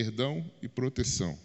perdão 0.00 0.42
e 0.62 0.68
proteção. 0.68 1.38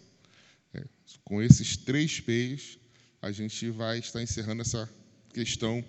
É, 0.72 0.82
com 1.22 1.42
esses 1.42 1.76
três 1.76 2.20
P's, 2.20 2.78
a 3.20 3.30
gente 3.30 3.68
vai 3.68 3.98
estar 3.98 4.22
encerrando 4.22 4.62
essa 4.62 4.88
questão 5.34 5.84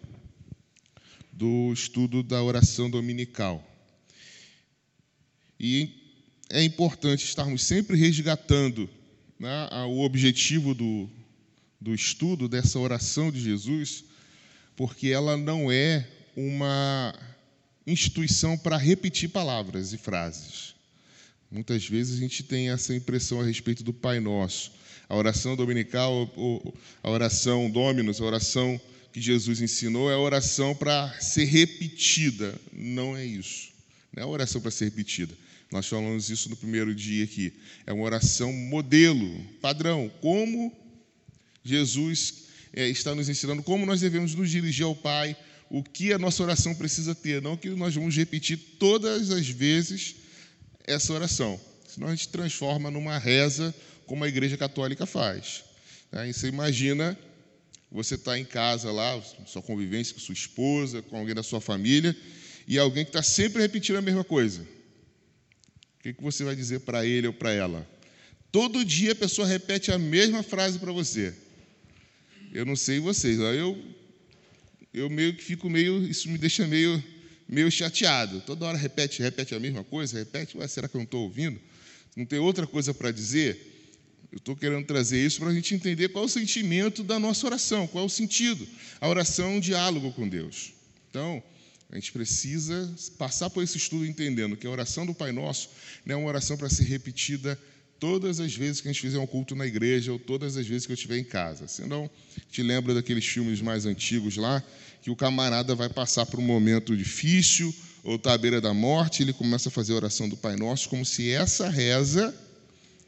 do 1.31 1.71
estudo 1.71 2.21
da 2.21 2.43
oração 2.43 2.89
dominical. 2.89 3.65
E 5.57 6.19
é 6.49 6.61
importante 6.61 7.23
estarmos 7.23 7.63
sempre 7.63 7.95
resgatando 7.95 8.89
né, 9.39 9.69
o 9.87 10.01
objetivo 10.01 10.75
do, 10.75 11.09
do 11.79 11.95
estudo 11.95 12.49
dessa 12.49 12.77
oração 12.77 13.31
de 13.31 13.39
Jesus, 13.39 14.03
porque 14.75 15.07
ela 15.07 15.37
não 15.37 15.71
é 15.71 16.05
uma 16.35 17.17
instituição 17.85 18.57
para 18.57 18.75
repetir 18.75 19.29
palavras 19.29 19.93
e 19.93 19.97
frases. 19.97 20.76
Muitas 21.49 21.87
vezes 21.87 22.17
a 22.17 22.19
gente 22.19 22.43
tem 22.43 22.69
essa 22.69 22.93
impressão 22.93 23.39
a 23.39 23.45
respeito 23.45 23.83
do 23.83 23.93
Pai 23.93 24.19
Nosso. 24.19 24.71
A 25.07 25.15
oração 25.15 25.55
dominical, 25.55 26.29
a 27.01 27.09
oração 27.09 27.69
Dominus, 27.69 28.19
a 28.19 28.25
oração 28.25 28.79
que 29.13 29.21
Jesus 29.21 29.61
ensinou 29.61 30.11
é 30.11 30.13
a 30.13 30.19
oração 30.19 30.75
para 30.75 31.09
ser 31.21 31.45
repetida. 31.45 32.53
Não 32.73 33.15
é 33.15 33.25
isso. 33.25 33.69
Não 34.13 34.23
é 34.23 34.25
a 34.25 34.29
oração 34.29 34.59
para 34.59 34.71
ser 34.71 34.85
repetida. 34.85 35.33
Nós 35.71 35.87
falamos 35.87 36.29
isso 36.29 36.49
no 36.49 36.55
primeiro 36.57 36.93
dia 36.93 37.23
aqui. 37.23 37.53
É 37.85 37.93
uma 37.93 38.03
oração 38.03 38.51
modelo, 38.51 39.41
padrão. 39.61 40.11
Como 40.21 40.75
Jesus 41.63 42.47
é, 42.73 42.89
está 42.89 43.15
nos 43.15 43.29
ensinando, 43.29 43.63
como 43.63 43.85
nós 43.85 44.01
devemos 44.01 44.35
nos 44.35 44.49
dirigir 44.49 44.85
ao 44.85 44.95
Pai, 44.95 45.35
o 45.69 45.81
que 45.81 46.11
a 46.11 46.19
nossa 46.19 46.43
oração 46.43 46.75
precisa 46.75 47.15
ter. 47.15 47.41
Não 47.41 47.55
que 47.55 47.69
nós 47.69 47.95
vamos 47.95 48.15
repetir 48.15 48.57
todas 48.77 49.31
as 49.31 49.47
vezes 49.47 50.15
essa 50.87 51.13
oração. 51.13 51.59
Senão 51.87 52.07
a 52.07 52.15
gente 52.15 52.29
transforma 52.29 52.89
numa 52.89 53.19
reza 53.19 53.75
como 54.05 54.23
a 54.23 54.27
Igreja 54.27 54.57
Católica 54.57 55.05
faz. 55.05 55.63
Né? 56.11 56.29
E 56.29 56.33
você 56.33 56.47
imagina 56.47 57.17
você 57.89 58.15
está 58.15 58.37
em 58.37 58.43
casa 58.43 58.91
lá, 58.91 59.21
sua 59.45 59.61
convivência 59.61 60.13
com 60.13 60.19
sua 60.19 60.33
esposa, 60.33 61.01
com 61.03 61.17
alguém 61.17 61.33
da 61.33 61.43
sua 61.43 61.61
família, 61.61 62.15
e 62.67 62.77
alguém 62.77 63.05
que 63.05 63.09
está 63.09 63.23
sempre 63.23 63.61
repetindo 63.61 63.95
a 63.95 64.01
mesma 64.01 64.25
coisa 64.25 64.65
que, 66.07 66.13
que 66.13 66.23
você 66.23 66.43
vai 66.43 66.55
dizer 66.55 66.81
para 66.81 67.05
ele 67.05 67.27
ou 67.27 67.33
para 67.33 67.51
ela? 67.51 67.87
Todo 68.51 68.85
dia 68.85 69.11
a 69.11 69.15
pessoa 69.15 69.47
repete 69.47 69.91
a 69.91 69.97
mesma 69.97 70.41
frase 70.41 70.79
para 70.79 70.91
você. 70.91 71.33
Eu 72.53 72.65
não 72.65 72.75
sei 72.75 72.99
vocês, 72.99 73.39
eu, 73.39 73.77
eu 74.93 75.09
meio 75.09 75.35
que 75.35 75.43
fico 75.43 75.69
meio, 75.69 76.01
isso 76.03 76.29
me 76.29 76.37
deixa 76.37 76.65
meio, 76.65 77.03
meio 77.47 77.71
chateado. 77.71 78.41
Toda 78.41 78.65
hora 78.65 78.77
repete, 78.77 79.21
repete 79.21 79.55
a 79.55 79.59
mesma 79.59 79.83
coisa, 79.83 80.17
repete, 80.17 80.57
Ué, 80.57 80.67
será 80.67 80.87
que 80.87 80.95
eu 80.95 80.99
não 80.99 81.05
estou 81.05 81.23
ouvindo? 81.23 81.59
Não 82.15 82.25
tem 82.25 82.39
outra 82.39 82.65
coisa 82.65 82.93
para 82.93 83.11
dizer? 83.11 83.75
Eu 84.31 84.37
estou 84.37 84.55
querendo 84.55 84.85
trazer 84.85 85.25
isso 85.25 85.39
para 85.39 85.49
a 85.49 85.53
gente 85.53 85.73
entender 85.73 86.09
qual 86.09 86.23
é 86.23 86.27
o 86.27 86.29
sentimento 86.29 87.03
da 87.03 87.17
nossa 87.17 87.45
oração, 87.45 87.87
qual 87.87 88.03
é 88.03 88.07
o 88.07 88.09
sentido. 88.09 88.67
A 88.99 89.07
oração 89.07 89.45
é 89.45 89.49
um 89.55 89.59
diálogo 89.59 90.11
com 90.11 90.27
Deus. 90.27 90.73
Então, 91.09 91.41
a 91.89 91.95
gente 91.95 92.11
precisa 92.11 92.93
passar 93.17 93.49
por 93.49 93.63
esse 93.63 93.77
estudo 93.77 94.05
entendendo 94.05 94.57
que 94.57 94.67
a 94.67 94.69
oração 94.69 95.05
do 95.05 95.13
Pai 95.13 95.31
Nosso 95.31 95.69
não 96.05 96.15
é 96.15 96.17
uma 96.17 96.27
oração 96.27 96.57
para 96.57 96.69
ser 96.69 96.83
repetida 96.83 97.57
todas 97.99 98.39
as 98.39 98.53
vezes 98.53 98.81
que 98.81 98.87
a 98.87 98.91
gente 98.91 99.01
fizer 99.01 99.19
um 99.19 99.27
culto 99.27 99.55
na 99.55 99.65
igreja 99.65 100.11
ou 100.11 100.19
todas 100.19 100.57
as 100.57 100.67
vezes 100.67 100.85
que 100.85 100.91
eu 100.91 100.95
estiver 100.95 101.17
em 101.17 101.23
casa. 101.23 101.67
Senão, 101.67 102.09
te 102.51 102.61
lembra 102.61 102.93
daqueles 102.93 103.25
filmes 103.25 103.61
mais 103.61 103.85
antigos 103.85 104.37
lá, 104.37 104.63
que 105.01 105.09
o 105.09 105.15
camarada 105.15 105.75
vai 105.75 105.89
passar 105.89 106.25
por 106.25 106.39
um 106.39 106.43
momento 106.43 106.95
difícil 106.95 107.73
ou 108.03 108.15
está 108.15 108.33
à 108.33 108.37
beira 108.37 108.61
da 108.61 108.73
morte, 108.73 109.21
ele 109.21 109.33
começa 109.33 109.69
a 109.69 109.71
fazer 109.71 109.93
a 109.93 109.97
oração 109.97 110.29
do 110.29 110.37
Pai 110.37 110.55
Nosso 110.55 110.87
como 110.87 111.05
se 111.05 111.29
essa 111.29 111.69
reza, 111.69 112.33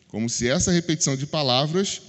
como 0.09 0.29
se 0.29 0.47
essa 0.47 0.72
repetição 0.72 1.16
de 1.16 1.25
palavras 1.25 2.01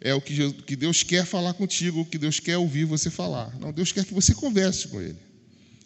é 0.00 0.14
o 0.14 0.20
que 0.20 0.76
Deus 0.76 1.02
quer 1.02 1.24
falar 1.24 1.54
contigo, 1.54 2.00
o 2.00 2.06
que 2.06 2.18
Deus 2.18 2.38
quer 2.38 2.56
ouvir 2.56 2.84
você 2.84 3.10
falar. 3.10 3.56
Não, 3.58 3.72
Deus 3.72 3.90
quer 3.90 4.04
que 4.04 4.14
você 4.14 4.34
converse 4.34 4.86
com 4.88 5.00
Ele. 5.00 5.16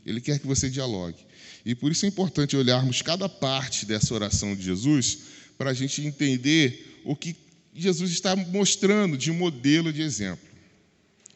Ele 0.04 0.20
quer 0.20 0.38
que 0.38 0.47
você 0.47 0.69
dialogue. 0.69 1.16
E 1.64 1.74
por 1.74 1.92
isso 1.92 2.04
é 2.04 2.09
importante 2.09 2.56
olharmos 2.56 3.00
cada 3.00 3.28
parte 3.28 3.86
dessa 3.86 4.12
oração 4.12 4.54
de 4.54 4.62
Jesus 4.62 5.19
para 5.56 5.70
a 5.70 5.74
gente 5.74 6.02
entender 6.02 7.00
o 7.04 7.16
que 7.16 7.36
Jesus 7.74 8.10
está 8.10 8.34
mostrando 8.36 9.16
de 9.16 9.30
modelo 9.30 9.92
de 9.92 10.02
exemplo. 10.02 10.46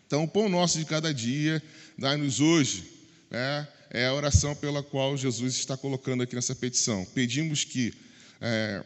Então, 0.06 0.24
o 0.24 0.28
pão 0.28 0.48
nosso 0.48 0.78
de 0.78 0.84
cada 0.84 1.12
dia, 1.12 1.62
dai-nos 1.98 2.40
hoje, 2.40 2.84
né, 3.30 3.66
é 3.90 4.06
a 4.06 4.14
oração 4.14 4.54
pela 4.54 4.82
qual 4.82 5.16
Jesus 5.16 5.56
está 5.56 5.76
colocando 5.76 6.22
aqui 6.22 6.34
nessa 6.34 6.54
petição. 6.54 7.04
Pedimos 7.14 7.64
que. 7.64 7.92
É, 8.40 8.84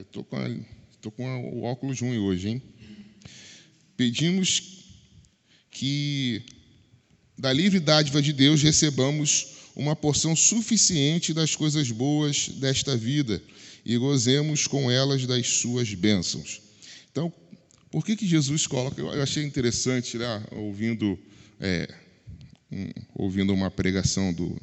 Estou 0.00 0.24
com, 0.24 0.64
com 1.14 1.40
o 1.50 1.62
óculos 1.64 2.00
ruim 2.00 2.16
hoje, 2.16 2.48
hein? 2.48 2.62
Pedimos 3.96 4.84
que 5.70 6.42
da 7.36 7.52
livre 7.52 7.80
dádiva 7.80 8.22
de 8.22 8.32
Deus 8.32 8.62
recebamos 8.62 9.53
uma 9.74 9.96
porção 9.96 10.36
suficiente 10.36 11.34
das 11.34 11.54
coisas 11.54 11.90
boas 11.90 12.48
desta 12.48 12.96
vida 12.96 13.42
e 13.84 13.96
gozemos 13.96 14.66
com 14.66 14.90
elas 14.90 15.26
das 15.26 15.46
suas 15.46 15.92
bênçãos. 15.94 16.62
Então, 17.10 17.32
por 17.90 18.04
que, 18.04 18.16
que 18.16 18.26
Jesus 18.26 18.66
coloca? 18.66 19.00
Eu 19.00 19.22
achei 19.22 19.44
interessante, 19.44 20.16
né, 20.16 20.44
ouvindo, 20.52 21.18
é, 21.60 21.88
um, 22.70 22.88
ouvindo 23.14 23.52
uma 23.52 23.70
pregação 23.70 24.32
do, 24.32 24.60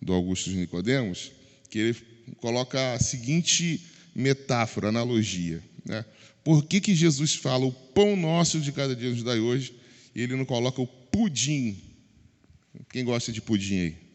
do 0.00 0.12
Augusto 0.12 0.50
de 0.50 0.56
Nicodemos, 0.56 1.32
que 1.70 1.78
ele 1.78 1.96
coloca 2.40 2.94
a 2.94 2.98
seguinte 3.00 3.80
metáfora, 4.14 4.88
analogia. 4.88 5.62
Né? 5.84 6.04
Por 6.44 6.64
que, 6.64 6.80
que 6.80 6.94
Jesus 6.94 7.34
fala 7.34 7.64
o 7.64 7.72
pão 7.72 8.16
nosso 8.16 8.60
de 8.60 8.72
cada 8.72 8.94
dia 8.94 9.10
nos 9.10 9.22
dai 9.22 9.38
hoje 9.38 9.74
e 10.14 10.22
ele 10.22 10.36
não 10.36 10.44
coloca 10.44 10.80
o 10.80 10.86
pudim 10.86 11.88
quem 12.90 13.04
gosta 13.04 13.32
de 13.32 13.40
pudim 13.40 13.78
aí? 13.78 14.07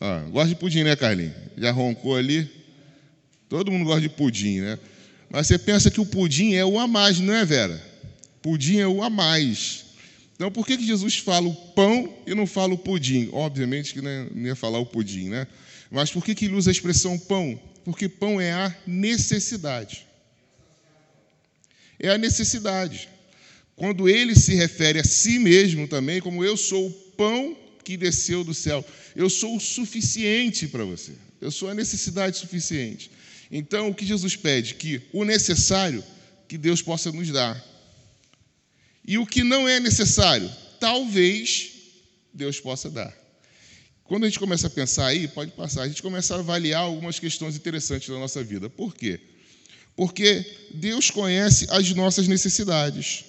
Ah, 0.00 0.24
gosta 0.30 0.48
de 0.48 0.56
pudim, 0.56 0.82
né, 0.82 0.96
Carlinhos? 0.96 1.34
Já 1.58 1.70
roncou 1.72 2.16
ali? 2.16 2.48
Todo 3.50 3.70
mundo 3.70 3.84
gosta 3.84 4.00
de 4.00 4.08
pudim, 4.08 4.60
né? 4.60 4.78
Mas 5.28 5.46
você 5.46 5.58
pensa 5.58 5.90
que 5.90 6.00
o 6.00 6.06
pudim 6.06 6.54
é 6.54 6.64
o 6.64 6.78
a 6.78 6.88
mais, 6.88 7.20
não 7.20 7.34
é, 7.34 7.44
Vera? 7.44 7.80
Pudim 8.40 8.78
é 8.78 8.86
o 8.86 9.02
a 9.02 9.10
mais. 9.10 9.84
Então, 10.34 10.50
por 10.50 10.66
que, 10.66 10.78
que 10.78 10.86
Jesus 10.86 11.18
fala 11.18 11.46
o 11.46 11.54
pão 11.54 12.16
e 12.26 12.34
não 12.34 12.46
fala 12.46 12.72
o 12.72 12.78
pudim? 12.78 13.28
Obviamente 13.30 13.92
que 13.92 14.00
não 14.00 14.46
ia 14.46 14.56
falar 14.56 14.78
o 14.78 14.86
pudim, 14.86 15.28
né? 15.28 15.46
Mas 15.90 16.10
por 16.10 16.24
que, 16.24 16.34
que 16.34 16.46
ele 16.46 16.54
usa 16.54 16.70
a 16.70 16.72
expressão 16.72 17.18
pão? 17.18 17.60
Porque 17.84 18.08
pão 18.08 18.40
é 18.40 18.52
a 18.52 18.74
necessidade. 18.86 20.06
É 21.98 22.08
a 22.08 22.16
necessidade. 22.16 23.10
Quando 23.76 24.08
ele 24.08 24.34
se 24.34 24.54
refere 24.54 24.98
a 24.98 25.04
si 25.04 25.38
mesmo 25.38 25.86
também, 25.86 26.20
como 26.20 26.42
eu 26.42 26.56
sou 26.56 26.86
o 26.86 26.90
pão 26.90 27.56
que 27.84 27.96
desceu 27.96 28.44
do 28.44 28.54
céu. 28.54 28.84
Eu 29.14 29.30
sou 29.30 29.56
o 29.56 29.60
suficiente 29.60 30.68
para 30.68 30.84
você. 30.84 31.12
Eu 31.40 31.50
sou 31.50 31.68
a 31.68 31.74
necessidade 31.74 32.36
suficiente. 32.36 33.10
Então, 33.50 33.88
o 33.88 33.94
que 33.94 34.06
Jesus 34.06 34.36
pede? 34.36 34.74
Que 34.74 35.02
o 35.12 35.24
necessário 35.24 36.04
que 36.46 36.58
Deus 36.58 36.82
possa 36.82 37.10
nos 37.10 37.28
dar. 37.30 37.62
E 39.06 39.18
o 39.18 39.26
que 39.26 39.42
não 39.42 39.68
é 39.68 39.80
necessário, 39.80 40.50
talvez 40.78 41.72
Deus 42.32 42.60
possa 42.60 42.90
dar. 42.90 43.16
Quando 44.04 44.24
a 44.24 44.28
gente 44.28 44.38
começa 44.38 44.66
a 44.66 44.70
pensar 44.70 45.06
aí, 45.06 45.28
pode 45.28 45.52
passar, 45.52 45.82
a 45.82 45.88
gente 45.88 46.02
começa 46.02 46.34
a 46.34 46.38
avaliar 46.38 46.82
algumas 46.82 47.18
questões 47.18 47.56
interessantes 47.56 48.08
da 48.08 48.18
nossa 48.18 48.42
vida. 48.42 48.68
Por 48.68 48.94
quê? 48.94 49.20
Porque 49.96 50.44
Deus 50.74 51.10
conhece 51.10 51.66
as 51.70 51.92
nossas 51.94 52.26
necessidades 52.26 53.24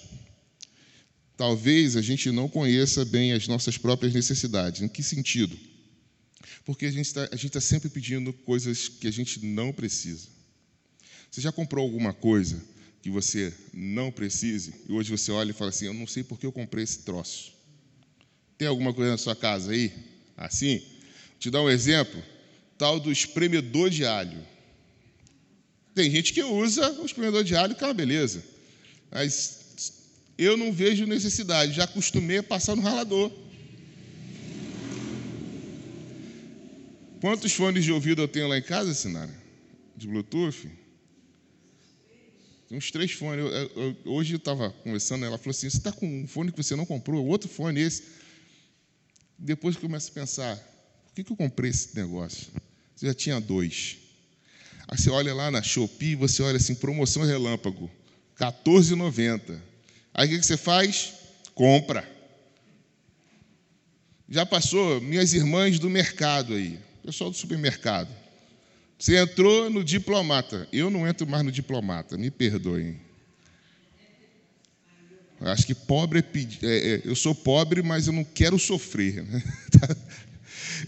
talvez 1.36 1.96
a 1.96 2.02
gente 2.02 2.30
não 2.30 2.48
conheça 2.48 3.04
bem 3.04 3.32
as 3.32 3.46
nossas 3.48 3.78
próprias 3.78 4.12
necessidades. 4.12 4.82
Em 4.82 4.88
que 4.88 5.02
sentido? 5.02 5.58
Porque 6.64 6.86
a 6.86 6.90
gente 6.90 7.06
está 7.06 7.26
tá 7.26 7.60
sempre 7.60 7.88
pedindo 7.88 8.32
coisas 8.32 8.88
que 8.88 9.08
a 9.08 9.10
gente 9.10 9.44
não 9.44 9.72
precisa. 9.72 10.28
Você 11.30 11.40
já 11.40 11.50
comprou 11.50 11.84
alguma 11.84 12.12
coisa 12.12 12.62
que 13.02 13.10
você 13.10 13.52
não 13.72 14.12
precise 14.12 14.72
e 14.88 14.92
hoje 14.92 15.10
você 15.10 15.32
olha 15.32 15.50
e 15.50 15.54
fala 15.54 15.70
assim: 15.70 15.86
Eu 15.86 15.94
não 15.94 16.06
sei 16.06 16.22
por 16.22 16.38
que 16.38 16.46
eu 16.46 16.52
comprei 16.52 16.84
esse 16.84 17.00
troço. 17.00 17.52
Tem 18.56 18.68
alguma 18.68 18.94
coisa 18.94 19.12
na 19.12 19.18
sua 19.18 19.34
casa 19.34 19.72
aí? 19.72 19.92
Assim? 20.36 20.78
Vou 20.78 21.38
te 21.40 21.50
dar 21.50 21.62
um 21.62 21.70
exemplo: 21.70 22.22
tal 22.78 23.00
do 23.00 23.10
espremedor 23.10 23.90
de 23.90 24.04
alho. 24.04 24.46
Tem 25.94 26.10
gente 26.10 26.32
que 26.32 26.42
usa 26.42 27.00
o 27.00 27.04
espremedor 27.04 27.44
de 27.44 27.56
alho, 27.56 27.74
que 27.74 27.82
é 27.82 27.86
uma 27.86 27.94
beleza. 27.94 28.42
Mas 29.10 29.61
eu 30.42 30.56
não 30.56 30.72
vejo 30.72 31.06
necessidade, 31.06 31.72
já 31.72 31.84
acostumei 31.84 32.38
a 32.38 32.42
passar 32.42 32.74
no 32.74 32.82
ralador. 32.82 33.30
Quantos 37.20 37.52
fones 37.52 37.84
de 37.84 37.92
ouvido 37.92 38.22
eu 38.22 38.28
tenho 38.28 38.48
lá 38.48 38.58
em 38.58 38.62
casa, 38.62 38.92
Sinara? 38.92 39.32
De 39.96 40.08
Bluetooth? 40.08 40.68
Tem 42.68 42.78
uns 42.78 42.90
três 42.90 43.12
fones. 43.12 43.44
Eu, 43.44 43.50
eu, 43.52 43.96
hoje 44.06 44.32
eu 44.32 44.38
estava 44.38 44.70
conversando, 44.70 45.24
ela 45.24 45.38
falou 45.38 45.50
assim: 45.50 45.70
Você 45.70 45.76
está 45.76 45.92
com 45.92 46.06
um 46.06 46.26
fone 46.26 46.50
que 46.50 46.62
você 46.62 46.74
não 46.74 46.84
comprou, 46.86 47.24
outro 47.24 47.48
fone 47.48 47.80
esse. 47.80 48.02
Depois 49.38 49.76
eu 49.76 49.82
começo 49.82 50.10
a 50.10 50.14
pensar: 50.14 50.56
Por 50.56 51.14
que, 51.14 51.22
que 51.22 51.32
eu 51.32 51.36
comprei 51.36 51.70
esse 51.70 51.94
negócio? 51.94 52.48
Você 52.96 53.06
já 53.06 53.14
tinha 53.14 53.40
dois. 53.40 53.98
Aí 54.88 54.98
você 54.98 55.10
olha 55.10 55.32
lá 55.32 55.50
na 55.50 55.62
Shopee, 55.62 56.16
você 56.16 56.42
olha 56.42 56.56
assim, 56.56 56.74
promoção 56.74 57.24
relâmpago, 57.24 57.90
R$14,90. 58.38 59.71
Aí 60.14 60.34
o 60.34 60.40
que 60.40 60.46
você 60.46 60.56
faz? 60.56 61.12
Compra. 61.54 62.10
Já 64.28 64.46
passou 64.46 65.00
minhas 65.00 65.32
irmãs 65.32 65.78
do 65.78 65.90
mercado 65.90 66.54
aí, 66.54 66.78
pessoal 67.04 67.30
do 67.30 67.36
supermercado. 67.36 68.08
Você 68.98 69.16
entrou 69.16 69.68
no 69.68 69.82
diplomata. 69.82 70.68
Eu 70.72 70.90
não 70.90 71.06
entro 71.06 71.26
mais 71.26 71.44
no 71.44 71.50
diplomata, 71.50 72.16
me 72.16 72.30
perdoem. 72.30 73.00
Acho 75.40 75.66
que 75.66 75.74
pobre 75.74 76.20
é 76.20 76.22
pedir. 76.22 76.60
É, 76.62 76.94
é, 76.94 77.02
eu 77.04 77.16
sou 77.16 77.34
pobre, 77.34 77.82
mas 77.82 78.06
eu 78.06 78.12
não 78.12 78.22
quero 78.22 78.58
sofrer. 78.58 79.24
Né? 79.24 79.42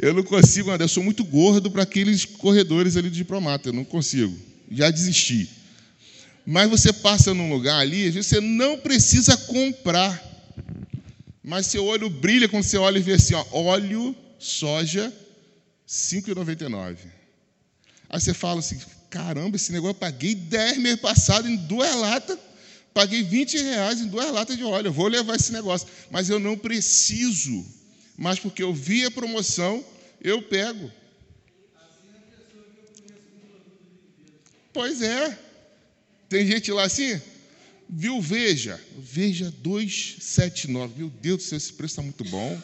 Eu 0.01 0.13
não 0.13 0.25
consigo 0.25 0.71
andar, 0.71 0.85
eu 0.85 0.89
sou 0.89 1.05
muito 1.05 1.25
gordo 1.25 1.71
para 1.71 1.85
aqueles 1.85 2.25
corredores 2.25 2.97
ali 2.97 3.09
do 3.09 3.15
diplomata, 3.15 3.69
eu 3.69 3.73
não 3.73 3.85
consigo. 3.85 4.37
Já 4.71 4.91
desisti. 4.91 5.49
Mas 6.47 6.69
você 6.69 6.93
passa 6.93 7.33
num 7.33 7.51
lugar 7.51 7.79
ali, 7.79 8.11
você 8.11 8.41
não 8.41 8.79
precisa 8.79 9.37
comprar. 9.37 10.23
Mas 11.43 11.67
seu 11.67 11.85
olho 11.85 12.09
brilha 12.09 12.49
quando 12.49 12.65
você 12.65 12.77
olha 12.77 12.99
e 12.99 13.03
vê 13.03 13.15
assim, 13.15 13.35
ó, 13.35 13.45
óleo, 13.53 14.15
soja, 14.39 15.07
R$ 15.07 15.13
5,99. 15.87 16.97
Aí 18.09 18.21
você 18.21 18.35
fala 18.35 18.61
assim, 18.61 18.79
caramba, 19.11 19.57
esse 19.57 19.73
negócio 19.73 19.95
eu 19.95 20.01
paguei 20.01 20.35
10 20.35 20.79
mês 20.79 21.01
passado 21.01 21.49
em 21.49 21.57
duas 21.57 21.95
latas, 21.97 22.39
paguei 22.93 23.23
20 23.23 23.59
reais 23.59 24.01
em 24.01 24.07
duas 24.07 24.31
latas 24.31 24.57
de 24.57 24.65
óleo, 24.65 24.89
eu 24.89 24.93
vou 24.93 25.09
levar 25.09 25.37
esse 25.37 25.53
negócio. 25.53 25.89
Mas 26.11 26.29
eu 26.29 26.39
não 26.39 26.57
preciso 26.57 27.65
mas 28.17 28.39
porque 28.39 28.63
eu 28.63 28.73
vi 28.73 29.05
a 29.05 29.11
promoção, 29.11 29.85
eu 30.21 30.41
pego. 30.43 30.91
Pois 34.73 35.03
é. 35.03 35.39
Tem 36.29 36.47
gente 36.47 36.71
lá 36.73 36.85
assim, 36.85 37.21
viu 37.89 38.21
Veja, 38.21 38.81
Veja 38.99 39.51
279. 39.63 40.95
Meu 40.97 41.11
Deus 41.11 41.39
do 41.39 41.43
céu, 41.43 41.57
esse 41.57 41.73
preço 41.73 41.93
está 41.93 42.03
muito 42.03 42.25
bom. 42.25 42.61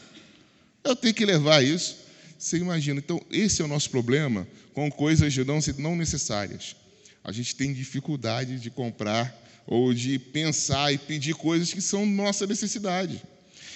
Eu 0.82 0.96
tenho 0.96 1.14
que 1.14 1.24
levar 1.24 1.62
isso. 1.62 1.96
Você 2.38 2.56
imagina. 2.56 2.98
Então, 2.98 3.20
esse 3.30 3.60
é 3.60 3.64
o 3.64 3.68
nosso 3.68 3.90
problema 3.90 4.46
com 4.72 4.90
coisas 4.90 5.36
não 5.76 5.94
necessárias. 5.94 6.74
A 7.22 7.32
gente 7.32 7.54
tem 7.54 7.72
dificuldade 7.72 8.58
de 8.58 8.70
comprar 8.70 9.38
ou 9.66 9.92
de 9.92 10.18
pensar 10.18 10.92
e 10.92 10.98
pedir 10.98 11.34
coisas 11.34 11.72
que 11.72 11.80
são 11.80 12.06
nossa 12.06 12.46
necessidade. 12.46 13.22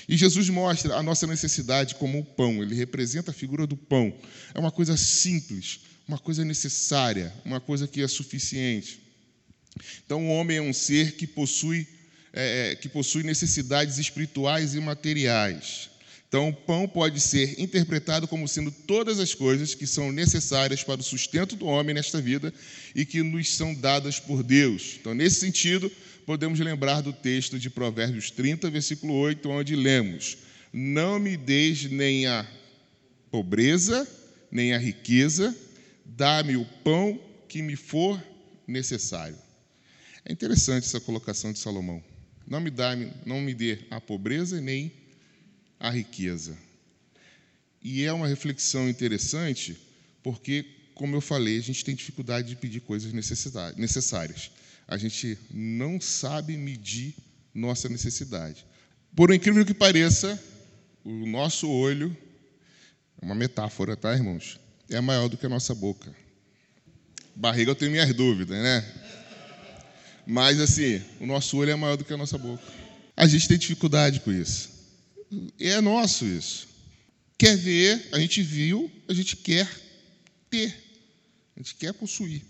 E 0.09 0.17
Jesus 0.17 0.49
mostra 0.49 0.97
a 0.97 1.03
nossa 1.03 1.27
necessidade 1.27 1.95
como 1.95 2.19
o 2.19 2.25
pão, 2.25 2.63
ele 2.63 2.75
representa 2.75 3.31
a 3.31 3.35
figura 3.35 3.67
do 3.67 3.77
pão. 3.77 4.15
É 4.53 4.59
uma 4.59 4.71
coisa 4.71 4.97
simples, 4.97 5.81
uma 6.07 6.19
coisa 6.19 6.45
necessária, 6.45 7.33
uma 7.45 7.61
coisa 7.61 7.87
que 7.87 8.03
é 8.03 8.09
suficiente. 8.09 9.01
Então, 10.05 10.27
o 10.27 10.31
homem 10.31 10.59
é 10.59 10.63
um 10.63 10.73
ser 10.73 11.13
que 11.13 11.27
possui, 11.27 11.87
é, 12.33 12.73
é 12.73 12.77
que 12.77 12.89
possui 12.89 13.23
necessidades 13.23 13.99
espirituais 13.99 14.75
e 14.75 14.81
materiais. 14.81 15.91
Então, 16.35 16.49
o 16.49 16.53
pão 16.53 16.89
pode 16.89 17.21
ser 17.21 17.61
interpretado 17.61 18.27
como 18.27 18.49
sendo 18.49 18.73
todas 18.73 19.21
as 19.21 19.33
coisas 19.33 19.73
que 19.73 19.87
são 19.87 20.11
necessárias 20.11 20.83
para 20.83 21.01
o 21.01 21.05
sustento 21.05 21.55
do 21.55 21.67
homem 21.67 21.95
nesta 21.95 22.21
vida 22.21 22.53
e 22.93 23.07
que 23.07 23.23
nos 23.23 23.55
são 23.55 23.73
dadas 23.73 24.19
por 24.19 24.43
Deus. 24.43 24.97
Então, 25.01 25.15
nesse 25.15 25.37
sentido, 25.37 25.89
podemos 26.27 26.59
lembrar 26.59 27.03
do 27.03 27.13
texto 27.13 27.57
de 27.57 27.71
Provérbios 27.71 28.33
30, 28.33 28.69
versículo 28.69 29.15
8, 29.15 29.49
onde 29.49 29.77
lemos: 29.77 30.39
Não 30.73 31.21
me 31.21 31.37
deis 31.37 31.85
nem 31.85 32.27
a 32.27 32.45
pobreza, 33.31 34.05
nem 34.51 34.75
a 34.75 34.79
riqueza, 34.79 35.57
dá-me 36.05 36.57
o 36.57 36.65
pão 36.83 37.17
que 37.49 37.63
me 37.63 37.77
for 37.77 38.21
necessário. 38.67 39.44
É 40.25 40.33
interessante 40.33 40.85
essa 40.85 41.01
colocação 41.01 41.53
de 41.53 41.59
Salomão. 41.59 42.03
Não 42.47 42.61
me 42.61 42.71
dá, 42.71 42.97
não 43.25 43.41
me 43.41 43.55
dê 43.55 43.81
a 43.91 44.01
pobreza 44.01 44.61
nem 44.61 44.93
a 45.79 45.91
riqueza. 45.91 46.57
E 47.83 48.03
é 48.05 48.13
uma 48.13 48.27
reflexão 48.27 48.89
interessante, 48.89 49.77
porque, 50.23 50.65
como 50.95 51.15
eu 51.17 51.21
falei, 51.21 51.59
a 51.59 51.63
gente 51.63 51.85
tem 51.85 51.95
dificuldade 51.95 52.49
de 52.49 52.57
pedir 52.57 52.81
coisas 52.81 53.13
necessárias 53.13 54.51
a 54.87 54.97
gente 54.97 55.39
não 55.51 56.01
sabe 56.01 56.57
medir 56.57 57.15
nossa 57.55 57.89
necessidade. 57.89 58.67
Por 59.15 59.33
incrível 59.33 59.65
que 59.65 59.75
pareça, 59.75 60.41
o 61.05 61.27
nosso 61.27 61.69
olho, 61.71 62.17
é 63.21 63.25
uma 63.25 63.35
metáfora, 63.35 63.97
tá, 63.97 64.13
irmãos? 64.15 64.61
É 64.91 65.01
maior 65.01 65.29
do 65.29 65.37
que 65.37 65.47
a 65.47 65.49
nossa 65.49 65.75
boca. 65.75 66.15
Barriga 67.35 67.71
eu 67.71 67.75
tenho 67.75 67.91
minhas 67.91 68.13
dúvidas, 68.15 68.63
né? 68.63 68.85
Mas 70.27 70.61
assim, 70.61 71.03
o 71.21 71.27
nosso 71.27 71.57
olho 71.57 71.71
é 71.71 71.77
maior 71.77 71.97
do 71.97 72.05
que 72.05 72.13
a 72.13 72.17
nossa 72.17 72.39
boca. 72.39 72.63
A 73.17 73.27
gente 73.27 73.47
tem 73.47 73.59
dificuldade 73.59 74.21
com 74.21 74.33
isso. 74.33 74.71
É 75.61 75.81
nosso 75.81 76.25
isso. 76.25 76.69
Quer 77.37 77.57
ver, 77.57 78.09
a 78.13 78.19
gente 78.19 78.43
viu, 78.43 78.91
a 79.09 79.15
gente 79.15 79.37
quer 79.37 79.69
ter. 80.51 80.75
A 81.57 81.61
gente 81.61 81.75
quer 81.75 81.93
possuir. 81.93 82.43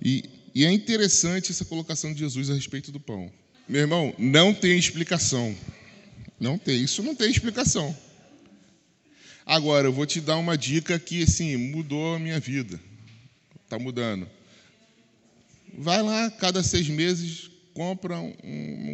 E 0.00 0.42
e 0.54 0.66
é 0.66 0.72
interessante 0.72 1.50
essa 1.50 1.64
colocação 1.64 2.12
de 2.12 2.20
Jesus 2.20 2.50
a 2.50 2.54
respeito 2.54 2.92
do 2.92 3.00
pão. 3.00 3.32
Meu 3.68 3.80
irmão, 3.80 4.14
não 4.18 4.52
tem 4.52 4.78
explicação. 4.78 5.56
Não 6.38 6.58
tem, 6.58 6.82
isso 6.82 7.02
não 7.02 7.14
tem 7.14 7.30
explicação. 7.30 7.96
Agora, 9.46 9.88
eu 9.88 9.92
vou 9.92 10.04
te 10.04 10.20
dar 10.20 10.36
uma 10.36 10.56
dica 10.56 10.98
que, 10.98 11.22
assim, 11.22 11.56
mudou 11.56 12.14
a 12.14 12.18
minha 12.18 12.38
vida. 12.38 12.78
Está 13.64 13.78
mudando. 13.78 14.28
Vai 15.76 16.02
lá, 16.02 16.30
cada 16.30 16.62
seis 16.62 16.88
meses, 16.88 17.50
compra 17.72 18.18
um, 18.18 18.34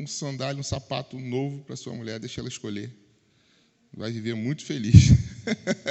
um 0.03 0.07
sandália, 0.07 0.61
um 0.61 0.65
sapato 0.65 1.19
novo 1.19 1.63
para 1.65 1.77
sua 1.77 1.93
mulher, 1.93 2.19
deixa 2.19 2.41
ela 2.41 2.49
escolher. 2.49 2.91
Vai 3.93 4.13
viver 4.13 4.35
muito 4.35 4.65
feliz. 4.65 5.11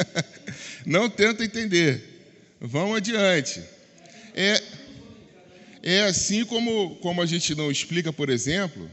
não 0.86 1.10
tenta 1.10 1.44
entender. 1.44 2.56
Vamos 2.60 2.98
adiante. 2.98 3.62
É, 4.34 4.63
é 5.84 6.04
assim 6.04 6.45
como, 6.45 6.95
como 6.98 7.22
a 7.22 7.25
gente 7.25 7.54
não 7.56 7.72
explica, 7.72 8.13
por 8.13 8.30
exemplo, 8.30 8.90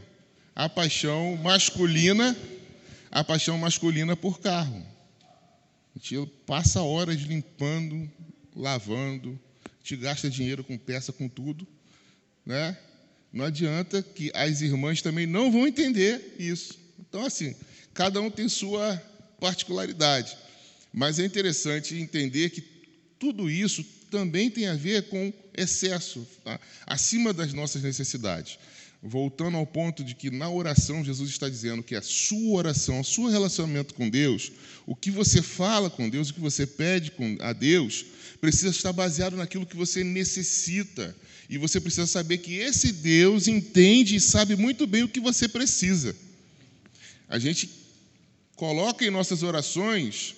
a 0.55 0.67
paixão 0.67 1.37
masculina, 1.37 2.35
a 3.11 3.23
paixão 3.23 3.57
masculina 3.57 4.15
por 4.15 4.39
carro. 4.39 4.85
A 5.95 5.99
gente 5.99 6.29
passa 6.45 6.81
horas 6.81 7.21
limpando, 7.21 8.11
lavando, 8.55 9.39
te 9.81 9.95
gasta 9.95 10.29
dinheiro 10.29 10.63
com 10.63 10.77
peça, 10.77 11.13
com 11.13 11.29
tudo, 11.29 11.65
né? 12.45 12.77
Não 13.31 13.45
adianta 13.45 14.01
que 14.01 14.31
as 14.33 14.61
irmãs 14.61 15.01
também 15.01 15.25
não 15.25 15.51
vão 15.51 15.67
entender 15.67 16.35
isso. 16.39 16.79
Então, 16.99 17.25
assim, 17.25 17.53
cada 17.93 18.21
um 18.21 18.29
tem 18.29 18.47
sua 18.47 19.01
particularidade. 19.39 20.37
Mas 20.93 21.19
é 21.19 21.25
interessante 21.25 21.95
entender 21.95 22.49
que 22.51 22.61
tudo 23.19 23.49
isso 23.49 23.83
também 24.09 24.49
tem 24.49 24.67
a 24.67 24.75
ver 24.75 25.09
com 25.09 25.33
excesso, 25.57 26.25
tá? 26.43 26.59
acima 26.85 27.33
das 27.33 27.51
nossas 27.53 27.81
necessidades. 27.83 28.57
Voltando 29.03 29.57
ao 29.57 29.67
ponto 29.67 30.03
de 30.03 30.15
que 30.15 30.31
na 30.31 30.49
oração 30.49 31.03
Jesus 31.03 31.29
está 31.29 31.49
dizendo 31.49 31.83
que 31.83 31.95
a 31.95 32.01
sua 32.01 32.57
oração, 32.57 33.01
o 33.01 33.05
seu 33.05 33.27
relacionamento 33.27 33.93
com 33.93 34.09
Deus, 34.09 34.51
o 34.85 34.95
que 34.95 35.11
você 35.11 35.41
fala 35.41 35.89
com 35.89 36.09
Deus, 36.09 36.29
o 36.29 36.33
que 36.33 36.39
você 36.39 36.65
pede 36.65 37.11
a 37.41 37.53
Deus, 37.53 38.05
precisa 38.39 38.69
estar 38.69 38.93
baseado 38.93 39.35
naquilo 39.35 39.65
que 39.65 39.75
você 39.75 40.03
necessita. 40.03 41.15
E 41.49 41.57
você 41.57 41.79
precisa 41.79 42.07
saber 42.07 42.39
que 42.39 42.55
esse 42.55 42.91
Deus 42.91 43.47
entende 43.47 44.15
e 44.15 44.19
sabe 44.19 44.55
muito 44.55 44.87
bem 44.87 45.03
o 45.03 45.09
que 45.09 45.19
você 45.19 45.47
precisa. 45.47 46.15
A 47.27 47.37
gente 47.37 47.69
coloca 48.55 49.05
em 49.05 49.11
nossas 49.11 49.43
orações 49.43 50.35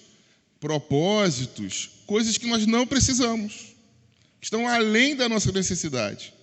propósitos, 0.59 1.89
coisas 2.05 2.37
que 2.37 2.47
nós 2.47 2.65
não 2.65 2.85
precisamos 2.85 3.75
estão 4.41 4.67
além 4.67 5.15
da 5.15 5.29
nossa 5.29 5.51
necessidade. 5.51 6.33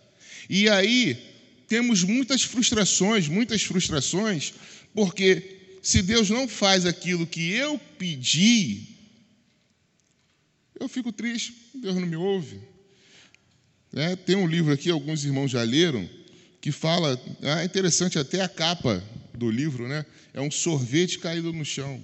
E 0.48 0.68
aí 0.68 1.16
temos 1.68 2.02
muitas 2.02 2.42
frustrações, 2.42 3.28
muitas 3.28 3.62
frustrações, 3.62 4.54
porque 4.94 5.78
se 5.82 6.02
Deus 6.02 6.30
não 6.30 6.46
faz 6.46 6.86
aquilo 6.86 7.26
que 7.26 7.52
eu 7.52 7.78
pedi, 7.98 8.88
eu 10.78 10.88
fico 10.88 11.12
triste, 11.12 11.54
Deus 11.74 11.94
não 11.96 12.06
me 12.06 12.16
ouve. 12.16 12.60
É, 13.96 14.16
tem 14.16 14.34
um 14.34 14.46
livro 14.46 14.72
aqui, 14.72 14.90
alguns 14.90 15.24
irmãos 15.24 15.52
já 15.52 15.62
leram, 15.62 16.08
que 16.60 16.72
fala, 16.72 17.20
é 17.42 17.64
interessante 17.64 18.18
até 18.18 18.40
a 18.40 18.48
capa 18.48 19.02
do 19.32 19.48
livro, 19.48 19.86
né? 19.86 20.04
É 20.32 20.40
um 20.40 20.50
sorvete 20.50 21.20
caído 21.20 21.52
no 21.52 21.64
chão. 21.64 22.02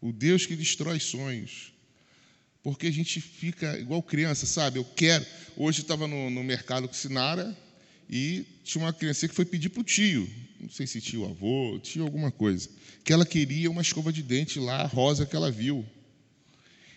O 0.00 0.10
Deus 0.10 0.46
que 0.46 0.56
destrói 0.56 0.98
sonhos. 0.98 1.74
Porque 2.62 2.86
a 2.86 2.90
gente 2.90 3.20
fica 3.20 3.78
igual 3.78 4.02
criança, 4.02 4.46
sabe? 4.46 4.78
Eu 4.78 4.84
quero. 4.84 5.26
Hoje 5.54 5.82
estava 5.82 6.06
no, 6.06 6.30
no, 6.30 6.42
mercado 6.42 6.88
com 6.88 6.94
Sinara 6.94 7.54
e 8.08 8.46
tinha 8.64 8.82
uma 8.82 8.92
criança 8.92 9.28
que 9.28 9.34
foi 9.34 9.44
pedir 9.44 9.68
para 9.68 9.80
o 9.80 9.84
tio, 9.84 10.28
não 10.58 10.70
sei 10.70 10.86
se 10.86 11.00
tio 11.00 11.26
avô, 11.26 11.78
tio 11.82 12.02
alguma 12.02 12.30
coisa, 12.30 12.68
que 13.04 13.12
ela 13.12 13.26
queria 13.26 13.70
uma 13.70 13.82
escova 13.82 14.10
de 14.10 14.22
dente 14.22 14.58
lá, 14.58 14.86
rosa, 14.86 15.26
que 15.26 15.36
ela 15.36 15.50
viu. 15.50 15.84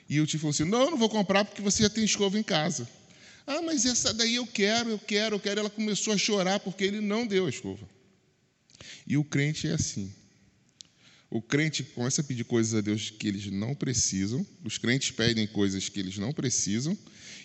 E 0.09 0.21
o 0.21 0.25
tio 0.25 0.39
falou 0.39 0.51
assim: 0.51 0.63
Não, 0.63 0.83
eu 0.83 0.91
não 0.91 0.97
vou 0.97 1.09
comprar 1.09 1.43
porque 1.43 1.61
você 1.61 1.83
já 1.83 1.89
tem 1.89 2.05
escova 2.05 2.39
em 2.39 2.43
casa. 2.43 2.87
Ah, 3.45 3.61
mas 3.61 3.85
essa 3.85 4.13
daí 4.13 4.35
eu 4.35 4.47
quero, 4.47 4.89
eu 4.89 4.99
quero, 4.99 5.35
eu 5.35 5.39
quero. 5.39 5.59
Ela 5.59 5.69
começou 5.69 6.13
a 6.13 6.17
chorar 6.17 6.59
porque 6.59 6.83
ele 6.83 7.01
não 7.01 7.27
deu 7.27 7.45
a 7.45 7.49
escova. 7.49 7.87
E 9.05 9.17
o 9.17 9.23
crente 9.23 9.67
é 9.67 9.73
assim. 9.73 10.11
O 11.29 11.41
crente 11.41 11.83
começa 11.83 12.21
a 12.21 12.23
pedir 12.23 12.43
coisas 12.43 12.75
a 12.75 12.81
Deus 12.81 13.09
que 13.09 13.27
eles 13.27 13.47
não 13.47 13.73
precisam, 13.73 14.45
os 14.63 14.77
crentes 14.77 15.09
pedem 15.09 15.47
coisas 15.47 15.89
que 15.89 15.99
eles 15.99 16.15
não 16.19 16.31
precisam, 16.31 16.95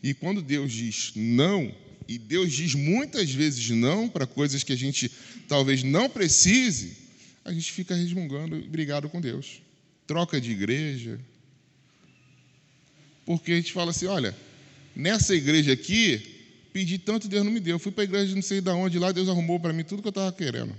e 0.02 0.12
quando 0.12 0.42
Deus 0.42 0.70
diz 0.70 1.12
não, 1.16 1.74
e 2.06 2.18
Deus 2.18 2.52
diz 2.52 2.74
muitas 2.74 3.30
vezes 3.30 3.70
não 3.70 4.06
para 4.06 4.26
coisas 4.26 4.62
que 4.62 4.74
a 4.74 4.76
gente 4.76 5.10
talvez 5.48 5.82
não 5.82 6.08
precise, 6.08 6.98
a 7.42 7.50
gente 7.50 7.72
fica 7.72 7.94
resmungando 7.94 8.58
e 8.58 8.68
brigado 8.68 9.08
com 9.08 9.22
Deus. 9.22 9.62
Troca 10.06 10.38
de 10.38 10.50
igreja. 10.50 11.18
Porque 13.24 13.52
a 13.52 13.56
gente 13.56 13.72
fala 13.72 13.90
assim: 13.90 14.06
olha, 14.06 14.36
nessa 14.98 15.32
igreja 15.32 15.72
aqui, 15.72 16.18
pedi 16.72 16.98
tanto 16.98 17.26
e 17.26 17.30
Deus 17.30 17.44
não 17.44 17.52
me 17.52 17.60
deu. 17.60 17.76
Eu 17.76 17.78
fui 17.78 17.92
para 17.92 18.02
a 18.02 18.04
igreja 18.04 18.34
não 18.34 18.42
sei 18.42 18.60
de 18.60 18.68
onde, 18.70 18.98
lá 18.98 19.12
Deus 19.12 19.28
arrumou 19.28 19.60
para 19.60 19.72
mim 19.72 19.84
tudo 19.84 20.02
que 20.02 20.08
eu 20.08 20.10
estava 20.10 20.32
querendo. 20.32 20.74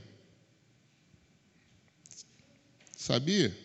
Sabia? 2.97 3.57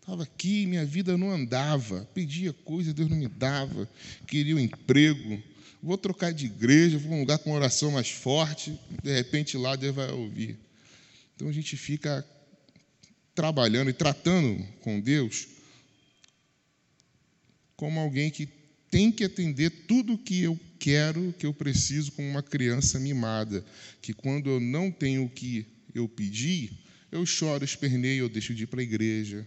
Estava 0.00 0.24
aqui, 0.24 0.66
minha 0.66 0.84
vida 0.84 1.16
não 1.16 1.30
andava. 1.30 2.06
Pedia 2.12 2.52
coisa, 2.52 2.92
Deus 2.92 3.08
não 3.08 3.16
me 3.16 3.28
dava. 3.28 3.88
Queria 4.26 4.56
um 4.56 4.58
emprego. 4.58 5.40
Vou 5.80 5.96
trocar 5.96 6.32
de 6.32 6.46
igreja, 6.46 6.98
vou 6.98 7.12
um 7.12 7.20
lugar 7.20 7.38
com 7.38 7.52
oração 7.52 7.92
mais 7.92 8.10
forte. 8.10 8.76
De 9.02 9.14
repente 9.14 9.56
lá 9.56 9.76
Deus 9.76 9.94
vai 9.94 10.10
ouvir. 10.10 10.58
Então 11.36 11.48
a 11.48 11.52
gente 11.52 11.76
fica 11.76 12.26
trabalhando 13.32 13.90
e 13.90 13.92
tratando 13.92 14.66
com 14.80 14.98
Deus 14.98 15.46
como 17.76 18.00
alguém 18.00 18.28
que 18.28 18.57
tem 18.90 19.12
que 19.12 19.24
atender 19.24 19.70
tudo 19.86 20.14
o 20.14 20.18
que 20.18 20.42
eu 20.42 20.58
quero, 20.78 21.34
que 21.38 21.46
eu 21.46 21.52
preciso, 21.52 22.12
como 22.12 22.28
uma 22.28 22.42
criança 22.42 22.98
mimada, 22.98 23.64
que 24.00 24.12
quando 24.12 24.48
eu 24.48 24.60
não 24.60 24.90
tenho 24.90 25.24
o 25.24 25.30
que 25.30 25.66
eu 25.94 26.08
pedi, 26.08 26.70
eu 27.10 27.24
choro, 27.26 27.64
esperneio, 27.64 28.24
eu 28.24 28.28
deixo 28.28 28.54
de 28.54 28.64
ir 28.64 28.66
para 28.66 28.80
a 28.80 28.82
igreja. 28.82 29.46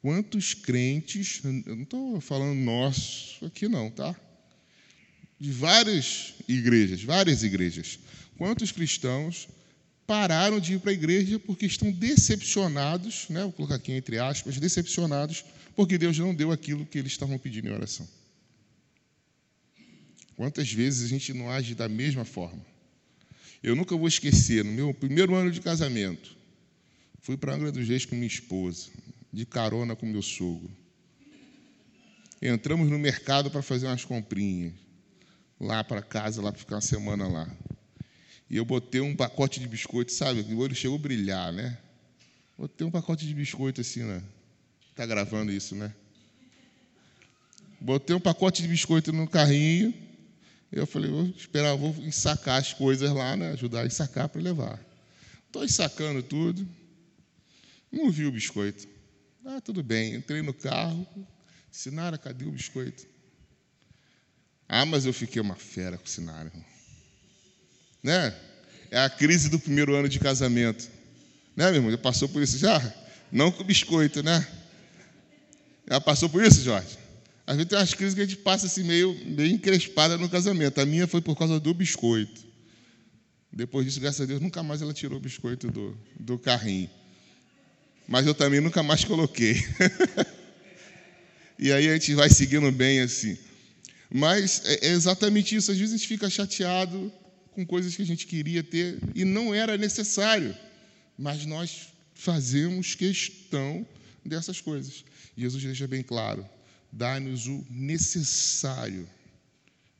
Quantos 0.00 0.52
crentes, 0.54 1.40
eu 1.44 1.76
não 1.76 1.84
estou 1.84 2.20
falando 2.20 2.58
nosso 2.58 3.44
aqui 3.44 3.68
não, 3.68 3.90
tá? 3.90 4.16
De 5.38 5.50
várias 5.50 6.34
igrejas, 6.48 7.02
várias 7.02 7.42
igrejas. 7.42 7.98
Quantos 8.36 8.72
cristãos 8.72 9.48
pararam 10.06 10.58
de 10.58 10.74
ir 10.74 10.80
para 10.80 10.90
a 10.90 10.94
igreja 10.94 11.38
porque 11.38 11.66
estão 11.66 11.90
decepcionados, 11.92 13.26
né, 13.28 13.42
vou 13.42 13.52
colocar 13.52 13.76
aqui 13.76 13.92
entre 13.92 14.18
aspas, 14.18 14.58
decepcionados, 14.58 15.44
porque 15.76 15.96
Deus 15.96 16.18
não 16.18 16.34
deu 16.34 16.50
aquilo 16.50 16.84
que 16.84 16.98
eles 16.98 17.12
estavam 17.12 17.38
pedindo 17.38 17.68
em 17.68 17.72
oração. 17.72 18.08
Quantas 20.36 20.72
vezes 20.72 21.04
a 21.04 21.08
gente 21.08 21.32
não 21.32 21.50
age 21.50 21.74
da 21.74 21.88
mesma 21.88 22.24
forma? 22.24 22.64
Eu 23.62 23.76
nunca 23.76 23.96
vou 23.96 24.08
esquecer, 24.08 24.64
no 24.64 24.72
meu 24.72 24.92
primeiro 24.92 25.34
ano 25.34 25.50
de 25.50 25.60
casamento, 25.60 26.36
fui 27.20 27.36
para 27.36 27.54
Angra 27.54 27.70
dos 27.70 27.86
Reis 27.86 28.04
com 28.04 28.16
minha 28.16 28.26
esposa, 28.26 28.88
de 29.32 29.46
carona 29.46 29.94
com 29.94 30.04
meu 30.04 30.22
sogro. 30.22 30.70
Entramos 32.40 32.90
no 32.90 32.98
mercado 32.98 33.50
para 33.50 33.62
fazer 33.62 33.86
umas 33.86 34.04
comprinhas, 34.04 34.72
lá 35.60 35.84
para 35.84 36.02
casa, 36.02 36.42
lá 36.42 36.50
para 36.50 36.58
ficar 36.58 36.74
uma 36.76 36.80
semana 36.80 37.28
lá. 37.28 37.48
E 38.50 38.56
eu 38.56 38.64
botei 38.64 39.00
um 39.00 39.14
pacote 39.14 39.60
de 39.60 39.68
biscoito, 39.68 40.12
sabe? 40.12 40.40
O 40.40 40.58
olho 40.58 40.74
chegou 40.74 40.96
a 40.96 41.00
brilhar, 41.00 41.52
né? 41.52 41.78
Botei 42.58 42.86
um 42.86 42.90
pacote 42.90 43.26
de 43.26 43.32
biscoito 43.32 43.80
assim, 43.80 44.02
né? 44.02 44.22
Tá 44.94 45.06
gravando 45.06 45.52
isso, 45.52 45.74
né? 45.74 45.94
Botei 47.80 48.14
um 48.14 48.20
pacote 48.20 48.60
de 48.60 48.68
biscoito 48.68 49.12
no 49.12 49.26
carrinho. 49.28 49.94
Eu 50.72 50.86
falei, 50.86 51.10
vou 51.10 51.26
esperar, 51.26 51.76
vou 51.76 51.94
ensacar 51.98 52.58
as 52.58 52.72
coisas 52.72 53.10
lá, 53.10 53.36
né? 53.36 53.52
Ajudar 53.52 53.82
a 53.82 53.86
ensacar 53.86 54.28
para 54.28 54.40
levar. 54.40 54.80
Estou 55.46 55.64
ensacando 55.64 56.22
tudo. 56.22 56.66
Não 57.90 58.10
vi 58.10 58.24
o 58.24 58.32
biscoito. 58.32 58.88
Ah, 59.44 59.60
tudo 59.60 59.82
bem. 59.82 60.14
Entrei 60.14 60.40
no 60.40 60.54
carro. 60.54 61.06
Sinara, 61.70 62.16
cadê 62.16 62.46
o 62.46 62.50
biscoito? 62.50 63.06
Ah, 64.66 64.86
mas 64.86 65.04
eu 65.04 65.12
fiquei 65.12 65.42
uma 65.42 65.54
fera 65.54 65.98
com 65.98 66.06
Sinara, 66.06 66.48
irmão 66.48 66.72
né? 68.02 68.34
É 68.90 68.98
a 68.98 69.08
crise 69.08 69.48
do 69.48 69.58
primeiro 69.58 69.94
ano 69.94 70.08
de 70.08 70.18
casamento. 70.18 70.90
Né, 71.54 71.66
meu 71.66 71.76
irmão? 71.76 71.90
Já 71.90 71.98
passou 71.98 72.28
por 72.28 72.42
isso 72.42 72.58
já? 72.58 72.80
Não 73.30 73.52
com 73.52 73.64
biscoito, 73.64 74.22
né? 74.22 74.46
Já 75.88 76.00
passou 76.00 76.28
por 76.28 76.42
isso, 76.42 76.62
Jorge? 76.62 76.98
Às 77.46 77.56
vezes 77.56 77.68
tem 77.68 77.78
umas 77.78 77.94
crises 77.94 78.14
que 78.14 78.20
a 78.20 78.26
gente 78.26 78.38
passa 78.38 78.66
assim 78.66 78.84
meio, 78.84 79.14
meio 79.26 79.52
encrespada 79.52 80.16
no 80.16 80.28
casamento. 80.28 80.80
A 80.80 80.86
minha 80.86 81.06
foi 81.06 81.20
por 81.20 81.36
causa 81.36 81.58
do 81.58 81.74
biscoito. 81.74 82.42
Depois 83.52 83.84
disso, 83.84 84.00
graças 84.00 84.20
a 84.20 84.24
Deus, 84.24 84.40
nunca 84.40 84.62
mais 84.62 84.80
ela 84.80 84.94
tirou 84.94 85.18
o 85.18 85.20
biscoito 85.20 85.70
do, 85.70 85.98
do 86.18 86.38
carrinho. 86.38 86.88
Mas 88.08 88.26
eu 88.26 88.34
também 88.34 88.60
nunca 88.60 88.82
mais 88.82 89.04
coloquei. 89.04 89.56
e 91.58 91.72
aí 91.72 91.88
a 91.88 91.92
gente 91.94 92.14
vai 92.14 92.30
seguindo 92.30 92.70
bem 92.72 93.00
assim. 93.00 93.36
Mas 94.10 94.62
é 94.64 94.88
exatamente 94.88 95.56
isso. 95.56 95.70
Às 95.70 95.78
vezes 95.78 95.94
a 95.94 95.96
gente 95.96 96.08
fica 96.08 96.30
chateado 96.30 97.12
com 97.52 97.64
coisas 97.66 97.94
que 97.94 98.02
a 98.02 98.06
gente 98.06 98.26
queria 98.26 98.62
ter 98.62 98.98
e 99.14 99.24
não 99.24 99.54
era 99.54 99.76
necessário, 99.76 100.56
mas 101.18 101.44
nós 101.44 101.88
fazemos 102.14 102.94
questão 102.94 103.86
dessas 104.24 104.60
coisas. 104.60 105.04
Jesus 105.36 105.62
deixa 105.62 105.86
bem 105.86 106.02
claro: 106.02 106.46
dá-nos 106.92 107.46
o 107.46 107.64
necessário. 107.70 109.08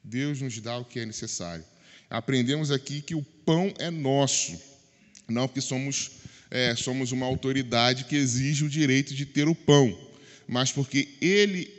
Deus 0.05 0.41
nos 0.41 0.61
dá 0.61 0.77
o 0.77 0.85
que 0.85 1.01
é 1.01 1.07
necessário. 1.07 1.65
Aprendemos 2.11 2.71
aqui 2.71 3.01
que 3.01 3.15
o 3.15 3.23
pão 3.23 3.73
é 3.79 3.91
nosso, 3.91 4.61
não 5.27 5.49
que 5.49 5.61
somos, 5.61 6.11
é, 6.51 6.77
somos 6.77 7.11
uma 7.11 7.25
autoridade 7.25 8.05
que 8.05 8.17
exige 8.17 8.65
o 8.65 8.69
direito 8.69 9.15
de 9.15 9.25
ter 9.25 9.49
o 9.49 9.55
pão, 9.55 9.99
mas 10.47 10.71
porque 10.71 11.09
ele 11.21 11.73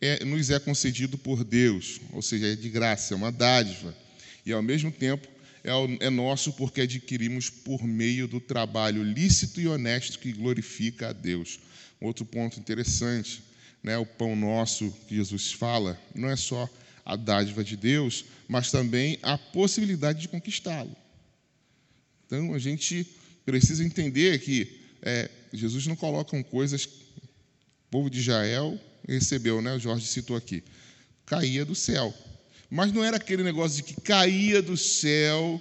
é, 0.00 0.24
nos 0.24 0.50
é 0.50 0.58
concedido 0.58 1.16
por 1.16 1.42
Deus, 1.42 2.00
ou 2.12 2.20
seja, 2.20 2.52
é 2.52 2.54
de 2.54 2.68
graça, 2.68 3.14
é 3.14 3.16
uma 3.16 3.32
dádiva 3.32 3.96
e, 4.44 4.52
ao 4.52 4.62
mesmo 4.62 4.90
tempo, 4.92 5.26
é, 5.64 5.70
é 6.06 6.10
nosso 6.10 6.52
porque 6.52 6.82
adquirimos 6.82 7.50
por 7.50 7.82
meio 7.82 8.28
do 8.28 8.40
trabalho 8.40 9.02
lícito 9.02 9.60
e 9.60 9.68
honesto 9.68 10.18
que 10.18 10.32
glorifica 10.32 11.08
a 11.08 11.12
Deus. 11.12 11.58
Outro 12.00 12.24
ponto 12.24 12.60
interessante, 12.60 13.42
né, 13.82 13.96
o 13.98 14.06
pão 14.06 14.34
nosso 14.34 14.90
que 15.06 15.16
Jesus 15.16 15.52
fala, 15.52 15.98
não 16.14 16.28
é 16.28 16.36
só 16.36 16.68
a 17.04 17.16
dádiva 17.16 17.64
de 17.64 17.76
Deus, 17.76 18.24
mas 18.46 18.70
também 18.70 19.18
a 19.22 19.38
possibilidade 19.38 20.20
de 20.20 20.28
conquistá-lo. 20.28 20.94
Então 22.26 22.52
a 22.52 22.58
gente 22.58 23.06
precisa 23.46 23.82
entender 23.84 24.38
que 24.40 24.78
é, 25.00 25.30
Jesus 25.52 25.86
não 25.86 25.96
coloca 25.96 26.42
coisas 26.44 26.84
o 26.84 27.90
povo 27.90 28.10
de 28.10 28.18
Israel 28.20 28.78
recebeu, 29.08 29.62
né? 29.62 29.74
O 29.74 29.78
Jorge 29.78 30.06
citou 30.06 30.36
aqui, 30.36 30.62
caía 31.24 31.64
do 31.64 31.74
céu. 31.74 32.14
Mas 32.70 32.92
não 32.92 33.02
era 33.02 33.16
aquele 33.16 33.42
negócio 33.42 33.78
de 33.78 33.82
que 33.82 34.00
caía 34.02 34.60
do 34.60 34.76
céu, 34.76 35.60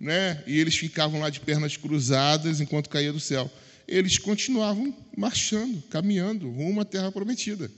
né? 0.00 0.42
E 0.46 0.58
eles 0.58 0.76
ficavam 0.76 1.20
lá 1.20 1.30
de 1.30 1.38
pernas 1.38 1.76
cruzadas 1.76 2.60
enquanto 2.60 2.90
caía 2.90 3.12
do 3.12 3.20
céu. 3.20 3.48
Eles 3.88 4.18
continuavam 4.18 4.94
marchando, 5.16 5.82
caminhando 5.88 6.50
rumo 6.50 6.82
à 6.82 6.84
terra 6.84 7.10
prometida. 7.10 7.70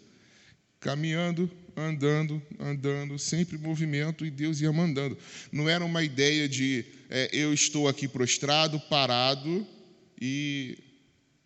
Caminhando, 0.81 1.49
andando, 1.77 2.43
andando, 2.59 3.19
sempre 3.19 3.57
em 3.57 3.61
movimento 3.61 4.27
e 4.27 4.31
Deus 4.31 4.61
ia 4.61 4.73
mandando. 4.73 5.17
Não 5.53 5.69
era 5.69 5.85
uma 5.85 6.03
ideia 6.03 6.49
de 6.49 6.85
é, 7.09 7.31
eu 7.33 7.55
estou 7.55 7.87
aqui 7.87 8.09
prostrado, 8.09 8.81
parado 8.81 9.67
e 10.21 10.77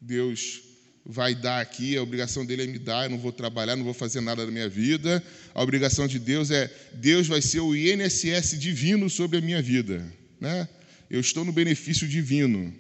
Deus 0.01 0.63
vai 1.05 1.35
dar 1.35 1.61
aqui, 1.61 1.97
a 1.97 2.03
obrigação 2.03 2.47
dele 2.47 2.65
é 2.65 2.67
me 2.67 2.79
dar, 2.79 3.05
eu 3.05 3.11
não 3.11 3.19
vou 3.19 3.33
trabalhar, 3.33 3.77
não 3.77 3.85
vou 3.85 3.93
fazer 3.93 4.23
nada 4.23 4.47
da 4.47 4.51
minha 4.51 4.69
vida. 4.69 5.23
A 5.55 5.63
obrigação 5.63 6.07
de 6.07 6.19
Deus 6.19 6.51
é, 6.51 6.75
Deus 6.95 7.27
vai 7.27 7.43
ser 7.43 7.61
o 7.61 7.77
INSS 7.77 8.59
divino 8.59 9.11
sobre 9.11 9.39
a 9.39 9.41
minha 9.43 9.61
vida. 9.61 10.11
Né? 10.41 10.67
Eu 11.11 11.21
estou 11.21 11.45
no 11.45 11.53
benefício 11.53 12.09
divino. 12.09 12.75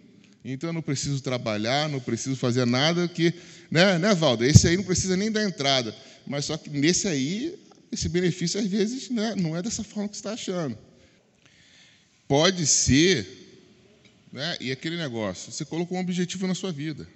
Então 0.44 0.68
eu 0.68 0.74
não 0.74 0.82
preciso 0.82 1.22
trabalhar, 1.22 1.88
não 1.88 1.98
preciso 1.98 2.36
fazer 2.36 2.66
nada 2.66 3.08
que. 3.08 3.32
Né, 3.70 3.98
né 3.98 4.14
Valda? 4.14 4.46
Esse 4.46 4.68
aí 4.68 4.76
não 4.76 4.84
precisa 4.84 5.16
nem 5.16 5.32
dar 5.32 5.42
entrada. 5.42 5.96
Mas 6.26 6.44
só 6.44 6.56
que 6.58 6.68
nesse 6.68 7.08
aí, 7.08 7.58
esse 7.90 8.08
benefício 8.08 8.60
às 8.60 8.66
vezes 8.66 9.08
né, 9.08 9.34
não 9.36 9.56
é 9.56 9.62
dessa 9.62 9.82
forma 9.82 10.08
que 10.08 10.16
você 10.16 10.20
está 10.20 10.32
achando. 10.32 10.76
Pode 12.28 12.66
ser, 12.66 13.26
né, 14.30 14.56
e 14.60 14.70
aquele 14.70 14.96
negócio, 14.96 15.50
você 15.50 15.64
colocou 15.64 15.96
um 15.96 16.00
objetivo 16.00 16.46
na 16.46 16.54
sua 16.54 16.72
vida. 16.72 17.08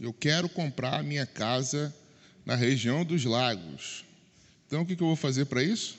Eu 0.00 0.12
quero 0.14 0.48
comprar 0.48 1.00
a 1.00 1.02
minha 1.02 1.26
casa 1.26 1.94
na 2.46 2.54
região 2.54 3.04
dos 3.04 3.24
lagos. 3.24 4.04
Então, 4.66 4.82
o 4.82 4.86
que 4.86 4.94
eu 4.94 5.06
vou 5.06 5.16
fazer 5.16 5.44
para 5.44 5.62
isso? 5.62 5.98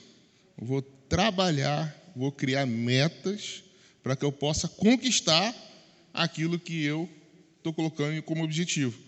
Eu 0.60 0.66
vou 0.66 0.82
trabalhar, 0.82 1.94
vou 2.16 2.32
criar 2.32 2.66
metas 2.66 3.62
para 4.02 4.16
que 4.16 4.24
eu 4.24 4.32
possa 4.32 4.66
conquistar 4.66 5.54
aquilo 6.12 6.58
que 6.58 6.84
eu 6.84 7.08
estou 7.58 7.72
colocando 7.72 8.20
como 8.22 8.44
objetivo. 8.44 8.98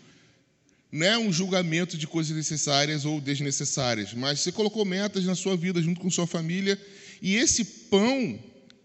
não 0.93 1.07
é 1.07 1.19
um 1.19 1.33
julgamento 1.33 1.99
de 1.99 2.07
coisas 2.07 2.37
necessárias 2.37 3.05
ou 3.05 3.21
desnecessárias, 3.21 4.15
mas 4.15 4.41
você 4.41 4.53
colocou 4.53 4.85
metas 4.85 5.25
na 5.25 5.35
sua 5.35 5.57
vida 5.57 5.83
junto 5.83 6.01
com 6.01 6.09
sua 6.09 6.27
família, 6.27 6.81
e 7.21 7.35
esse 7.35 7.65
pão, 7.65 8.39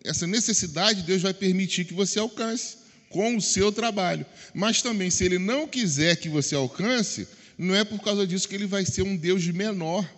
essa 0.04 0.26
necessidade, 0.26 1.04
Deus 1.04 1.22
vai 1.22 1.34
permitir 1.34 1.86
que 1.86 1.94
você 1.94 2.18
alcance 2.18 2.78
com 3.10 3.36
o 3.36 3.42
seu 3.42 3.72
trabalho. 3.72 4.26
Mas 4.54 4.82
também, 4.82 5.10
se 5.10 5.24
Ele 5.24 5.38
não 5.38 5.68
quiser 5.68 6.16
que 6.16 6.30
você 6.30 6.56
alcance, 6.56 7.28
não 7.58 7.76
é 7.76 7.84
por 7.84 8.00
causa 8.00 8.26
disso 8.26 8.48
que 8.48 8.56
Ele 8.56 8.66
vai 8.66 8.86
ser 8.86 9.04
um 9.04 9.16
Deus 9.16 9.46
menor, 9.48 10.10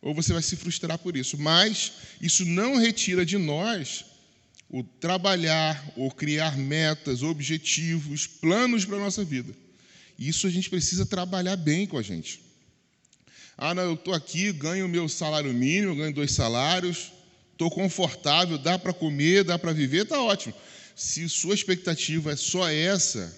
ou 0.00 0.14
você 0.14 0.32
vai 0.32 0.42
se 0.42 0.56
frustrar 0.56 0.98
por 0.98 1.16
isso. 1.16 1.36
Mas 1.38 1.92
isso 2.20 2.44
não 2.44 2.76
retira 2.76 3.26
de 3.26 3.36
nós 3.36 4.04
o 4.70 4.82
trabalhar, 4.82 5.92
ou 5.96 6.10
criar 6.10 6.56
metas, 6.56 7.22
objetivos, 7.22 8.26
planos 8.26 8.84
para 8.84 8.96
a 8.96 9.00
nossa 9.00 9.24
vida. 9.24 9.54
Isso 10.18 10.46
a 10.46 10.50
gente 10.50 10.68
precisa 10.68 11.06
trabalhar 11.06 11.56
bem 11.56 11.86
com 11.86 11.96
a 11.96 12.02
gente. 12.02 12.40
Ah, 13.56 13.74
não, 13.74 13.82
eu 13.82 13.94
estou 13.94 14.12
aqui, 14.12 14.52
ganho 14.52 14.86
o 14.86 14.88
meu 14.88 15.08
salário 15.08 15.52
mínimo, 15.52 15.96
ganho 15.96 16.14
dois 16.14 16.32
salários, 16.32 17.12
estou 17.52 17.70
confortável, 17.70 18.58
dá 18.58 18.78
para 18.78 18.92
comer, 18.92 19.42
dá 19.42 19.58
para 19.58 19.72
viver, 19.72 20.02
está 20.02 20.20
ótimo. 20.20 20.54
Se 20.94 21.28
sua 21.28 21.54
expectativa 21.54 22.32
é 22.32 22.36
só 22.36 22.68
essa, 22.68 23.36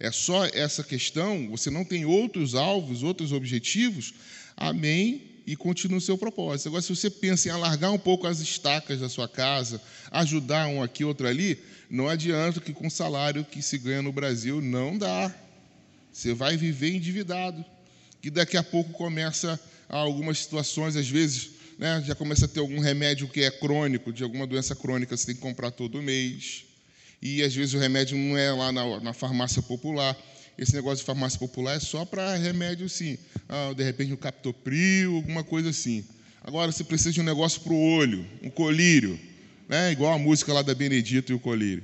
é 0.00 0.10
só 0.10 0.46
essa 0.46 0.82
questão, 0.82 1.48
você 1.50 1.70
não 1.70 1.84
tem 1.84 2.04
outros 2.04 2.54
alvos, 2.54 3.02
outros 3.02 3.32
objetivos, 3.32 4.14
amém, 4.56 5.33
e 5.46 5.54
continue 5.56 5.98
o 5.98 6.00
seu 6.00 6.16
propósito. 6.16 6.68
Agora, 6.68 6.82
se 6.82 6.94
você 6.94 7.10
pensa 7.10 7.48
em 7.48 7.50
alargar 7.50 7.92
um 7.92 7.98
pouco 7.98 8.26
as 8.26 8.40
estacas 8.40 9.00
da 9.00 9.08
sua 9.08 9.28
casa, 9.28 9.80
ajudar 10.10 10.66
um 10.68 10.82
aqui, 10.82 11.04
outro 11.04 11.26
ali, 11.26 11.58
não 11.90 12.08
adianta 12.08 12.60
que 12.60 12.72
com 12.72 12.86
o 12.86 12.90
salário 12.90 13.44
que 13.44 13.60
se 13.60 13.78
ganha 13.78 14.02
no 14.02 14.12
Brasil 14.12 14.60
não 14.60 14.96
dá. 14.96 15.34
Você 16.12 16.32
vai 16.32 16.56
viver 16.56 16.94
endividado. 16.94 17.64
Que 18.22 18.30
daqui 18.30 18.56
a 18.56 18.62
pouco 18.62 18.92
começa 18.92 19.60
algumas 19.88 20.38
situações, 20.38 20.96
às 20.96 21.08
vezes, 21.08 21.50
né, 21.78 22.02
já 22.06 22.14
começa 22.14 22.46
a 22.46 22.48
ter 22.48 22.60
algum 22.60 22.78
remédio 22.78 23.28
que 23.28 23.42
é 23.42 23.50
crônico, 23.50 24.12
de 24.12 24.22
alguma 24.22 24.46
doença 24.46 24.74
crônica, 24.74 25.16
você 25.16 25.26
tem 25.26 25.34
que 25.34 25.40
comprar 25.40 25.70
todo 25.70 26.02
mês. 26.02 26.64
E 27.20 27.42
às 27.42 27.54
vezes 27.54 27.74
o 27.74 27.78
remédio 27.78 28.16
não 28.16 28.36
é 28.36 28.52
lá 28.52 28.72
na, 28.72 29.00
na 29.00 29.12
farmácia 29.12 29.62
popular. 29.62 30.16
Esse 30.56 30.74
negócio 30.74 30.98
de 30.98 31.04
farmácia 31.04 31.38
popular 31.38 31.76
é 31.76 31.80
só 31.80 32.04
para 32.04 32.36
remédio, 32.36 32.88
sim. 32.88 33.18
Ah, 33.48 33.72
de 33.74 33.82
repente 33.82 34.12
um 34.12 34.16
captopril, 34.16 35.16
alguma 35.16 35.42
coisa 35.42 35.70
assim. 35.70 36.04
Agora, 36.42 36.70
você 36.70 36.84
precisa 36.84 37.12
de 37.12 37.20
um 37.20 37.24
negócio 37.24 37.60
para 37.62 37.72
o 37.72 37.80
olho, 37.96 38.26
um 38.42 38.50
colírio, 38.50 39.18
né? 39.68 39.90
igual 39.92 40.12
a 40.12 40.18
música 40.18 40.52
lá 40.52 40.62
da 40.62 40.74
Benedito 40.74 41.32
e 41.32 41.34
o 41.34 41.40
colírio. 41.40 41.82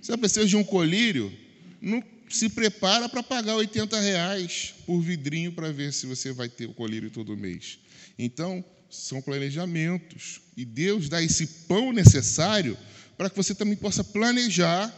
Você 0.00 0.16
precisa 0.16 0.46
de 0.46 0.56
um 0.56 0.62
colírio, 0.62 1.32
não 1.80 2.02
se 2.28 2.48
prepara 2.48 3.08
para 3.08 3.22
pagar 3.22 3.54
80 3.56 3.98
reais 4.00 4.74
por 4.86 5.00
vidrinho 5.00 5.52
para 5.52 5.72
ver 5.72 5.92
se 5.92 6.06
você 6.06 6.32
vai 6.32 6.48
ter 6.48 6.66
o 6.66 6.74
colírio 6.74 7.10
todo 7.10 7.36
mês. 7.36 7.78
Então, 8.18 8.64
são 8.90 9.20
planejamentos. 9.20 10.40
E 10.56 10.64
Deus 10.64 11.08
dá 11.08 11.22
esse 11.22 11.46
pão 11.66 11.92
necessário 11.92 12.76
para 13.16 13.28
que 13.28 13.36
você 13.36 13.54
também 13.54 13.76
possa 13.76 14.04
planejar 14.04 14.92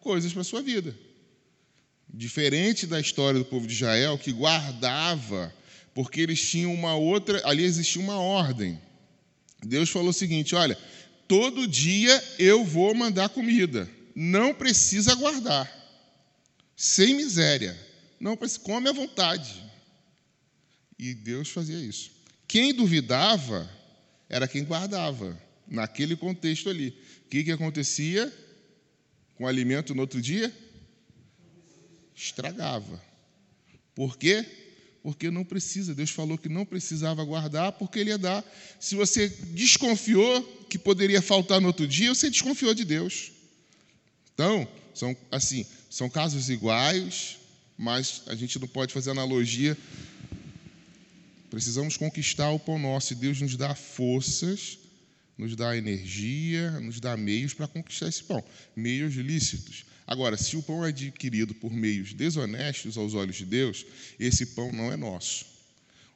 coisas 0.00 0.32
para 0.32 0.42
a 0.42 0.44
sua 0.44 0.62
vida. 0.62 0.96
Diferente 2.12 2.86
da 2.86 3.00
história 3.00 3.38
do 3.38 3.44
povo 3.44 3.66
de 3.66 3.74
Israel, 3.74 4.18
que 4.18 4.32
guardava, 4.32 5.54
porque 5.92 6.20
eles 6.20 6.40
tinham 6.40 6.72
uma 6.72 6.94
outra, 6.94 7.42
ali 7.44 7.64
existia 7.64 8.00
uma 8.00 8.18
ordem. 8.18 8.80
Deus 9.62 9.90
falou 9.90 10.10
o 10.10 10.12
seguinte: 10.12 10.54
olha, 10.54 10.78
todo 11.26 11.66
dia 11.66 12.22
eu 12.38 12.64
vou 12.64 12.94
mandar 12.94 13.28
comida, 13.30 13.88
não 14.14 14.54
precisa 14.54 15.14
guardar 15.14 15.84
sem 16.76 17.14
miséria. 17.14 17.78
Não, 18.18 18.36
come 18.62 18.88
à 18.88 18.92
vontade. 18.92 19.62
E 20.98 21.14
Deus 21.14 21.50
fazia 21.50 21.78
isso. 21.78 22.10
Quem 22.46 22.72
duvidava 22.72 23.68
era 24.28 24.48
quem 24.48 24.64
guardava, 24.64 25.40
naquele 25.66 26.16
contexto 26.16 26.68
ali. 26.68 26.88
O 27.26 27.28
que, 27.28 27.44
que 27.44 27.52
acontecia 27.52 28.32
com 29.34 29.44
o 29.44 29.46
alimento 29.46 29.94
no 29.94 30.02
outro 30.02 30.20
dia? 30.20 30.52
Estragava. 32.14 33.02
Por 33.94 34.16
quê? 34.16 34.44
Porque 35.02 35.30
não 35.30 35.44
precisa. 35.44 35.94
Deus 35.94 36.10
falou 36.10 36.38
que 36.38 36.48
não 36.48 36.64
precisava 36.64 37.24
guardar, 37.24 37.72
porque 37.72 37.98
Ele 37.98 38.10
ia 38.10 38.18
dar. 38.18 38.44
Se 38.80 38.94
você 38.94 39.28
desconfiou 39.28 40.42
que 40.68 40.78
poderia 40.78 41.20
faltar 41.20 41.60
no 41.60 41.68
outro 41.68 41.86
dia, 41.86 42.14
você 42.14 42.30
desconfiou 42.30 42.74
de 42.74 42.84
Deus. 42.84 43.32
Então, 44.32 44.66
são 44.94 45.16
assim, 45.30 45.66
são 45.90 46.08
casos 46.08 46.48
iguais, 46.48 47.38
mas 47.76 48.22
a 48.26 48.34
gente 48.34 48.58
não 48.58 48.66
pode 48.66 48.92
fazer 48.92 49.10
analogia. 49.10 49.76
Precisamos 51.50 51.96
conquistar 51.96 52.50
o 52.50 52.58
pão 52.58 52.78
nosso 52.78 53.12
e 53.12 53.16
Deus 53.16 53.40
nos 53.40 53.56
dá 53.56 53.74
forças, 53.74 54.78
nos 55.38 55.54
dá 55.54 55.76
energia, 55.76 56.70
nos 56.80 56.98
dá 56.98 57.16
meios 57.16 57.54
para 57.54 57.68
conquistar 57.68 58.08
esse 58.08 58.24
pão, 58.24 58.42
meios 58.74 59.14
lícitos. 59.14 59.84
Agora, 60.06 60.36
se 60.36 60.56
o 60.56 60.62
pão 60.62 60.84
é 60.84 60.88
adquirido 60.88 61.54
por 61.54 61.72
meios 61.72 62.12
desonestos 62.12 62.98
aos 62.98 63.14
olhos 63.14 63.36
de 63.36 63.46
Deus, 63.46 63.86
esse 64.18 64.46
pão 64.46 64.70
não 64.70 64.92
é 64.92 64.96
nosso. 64.96 65.46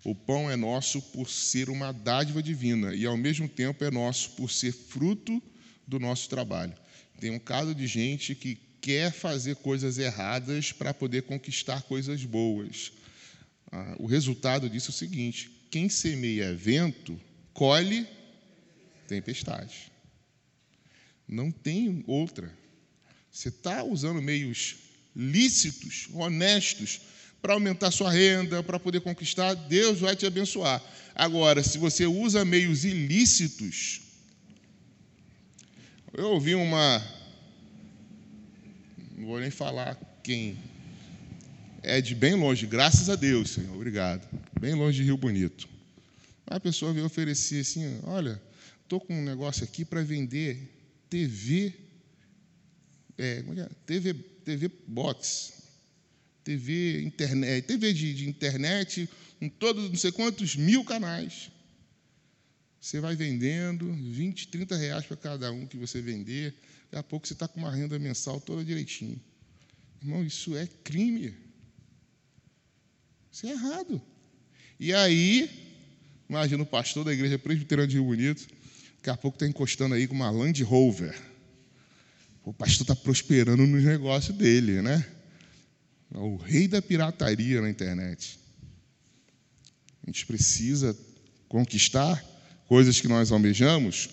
O 0.05 0.15
pão 0.15 0.51
é 0.51 0.57
nosso 0.57 1.01
por 1.03 1.29
ser 1.29 1.71
uma 1.71 1.93
dádiva 1.93 2.43
divina 2.43 2.95
e, 2.95 3.07
ao 3.07 3.17
mesmo 3.17 3.49
tempo, 3.49 3.85
é 3.85 3.91
nosso 3.91 4.31
por 4.33 4.51
ser 4.51 4.73
fruto 4.73 5.43
do 5.87 5.99
nosso 5.99 6.29
trabalho. 6.29 6.75
Tem 7.19 7.31
um 7.31 7.39
caso 7.39 7.75
de 7.75 7.87
gente 7.87 8.35
que 8.35 8.57
quer 8.81 9.13
fazer 9.13 9.57
coisas 9.57 9.99
erradas 9.99 10.71
para 10.71 10.95
poder 10.95 11.23
conquistar 11.23 11.83
coisas 11.83 12.25
boas. 12.25 12.93
Ah, 13.73 13.97
o 13.99 14.07
resultado 14.07 14.69
disso 14.71 14.91
é 14.91 14.95
o 14.95 14.95
seguinte: 14.95 15.51
quem 15.71 15.89
semeia 15.89 16.55
vento, 16.55 17.21
colhe 17.53 18.07
tempestade. 19.07 19.91
Não 21.27 21.51
tem 21.51 22.05
outra. 22.07 22.57
Você 23.33 23.49
está 23.49 23.83
usando 23.85 24.21
meios 24.23 24.77
lícitos, 25.15 26.09
honestos, 26.13 27.01
para 27.41 27.55
aumentar 27.55 27.91
sua 27.91 28.11
renda, 28.11 28.63
para 28.63 28.81
poder 28.81 29.01
conquistar, 29.01 29.55
Deus 29.55 30.01
vai 30.01 30.17
te 30.17 30.27
abençoar. 30.27 30.83
Agora, 31.15 31.63
se 31.63 31.79
você 31.79 32.07
usa 32.07 32.45
meios 32.45 32.85
ilícitos, 32.85 34.01
eu 36.13 36.27
ouvi 36.31 36.55
uma 36.55 37.03
não 39.19 39.27
vou 39.27 39.41
nem 39.41 39.51
falar 39.51 39.99
quem. 40.23 40.57
É 41.83 42.01
de 42.01 42.15
bem 42.15 42.35
longe, 42.35 42.67
graças 42.67 43.11
a 43.11 43.17
Deus, 43.17 43.51
Senhor, 43.51 43.75
obrigado. 43.75 44.29
Bem 44.61 44.75
longe 44.75 44.99
de 44.99 45.05
Rio 45.05 45.17
Bonito. 45.17 45.69
A 46.47 46.61
pessoa 46.61 46.93
veio 46.93 47.07
oferecer 47.07 47.61
assim: 47.61 48.01
olha, 48.05 48.41
estou 48.83 49.01
com 49.01 49.19
um 49.19 49.25
negócio 49.25 49.65
aqui 49.65 49.85
para 49.85 50.03
vender 50.03 50.73
TV, 51.11 51.75
é, 53.19 53.45
é? 53.57 53.69
TV, 53.85 54.15
TV 54.15 54.71
box, 54.87 55.53
TV 56.45 57.03
internet, 57.03 57.67
TV 57.67 57.93
de, 57.93 58.15
de 58.15 58.29
internet, 58.29 59.09
com 59.39 59.49
todos 59.49 59.89
não 59.89 59.97
sei 59.97 60.13
quantos 60.13 60.57
mil 60.57 60.85
canais. 60.85 61.51
Você 62.81 63.01
vai 63.01 63.17
vendendo 63.17 63.93
20, 63.93 64.49
30 64.49 64.77
reais 64.77 65.05
para 65.05 65.17
cada 65.17 65.53
um 65.53 65.67
que 65.67 65.77
você 65.77 66.01
vender. 66.01 66.55
Daqui 66.91 66.97
a 66.97 67.03
pouco 67.03 67.27
você 67.27 67.35
está 67.35 67.47
com 67.47 67.61
uma 67.61 67.71
renda 67.71 67.99
mensal 67.99 68.41
toda 68.41 68.65
direitinho. 68.65 69.21
Irmão, 70.01 70.25
isso 70.25 70.57
é 70.57 70.67
crime. 70.85 71.35
Isso 73.31 73.47
é 73.47 73.51
errado. 73.51 74.01
E 74.81 74.95
aí, 74.95 75.51
imagina 76.31 76.63
o 76.63 76.67
pastor 76.67 77.05
da 77.05 77.13
igreja 77.13 77.39
presbiteriana 77.39 77.89
de 77.89 77.97
Rio 77.97 78.05
Bonito, 78.05 78.47
daqui 78.97 79.11
a 79.11 79.17
pouco 79.17 79.37
está 79.37 79.47
encostando 79.47 79.95
aí 79.95 80.07
com 80.07 80.15
uma 80.15 80.31
Land 80.31 80.63
Rover. 80.63 81.15
O 82.49 82.53
pastor 82.55 82.81
está 82.81 82.97
prosperando 82.97 83.67
nos 83.67 83.85
negócios 83.85 84.35
dele, 84.35 84.81
né? 84.81 85.07
É 86.15 86.17
o 86.17 86.37
rei 86.37 86.67
da 86.67 86.81
pirataria 86.81 87.61
na 87.61 87.69
internet. 87.69 88.41
A 90.03 90.07
gente 90.07 90.25
precisa 90.25 90.97
conquistar 91.47 92.25
coisas 92.67 93.03
que 93.03 93.07
nós 93.07 93.31
almejamos, 93.31 94.09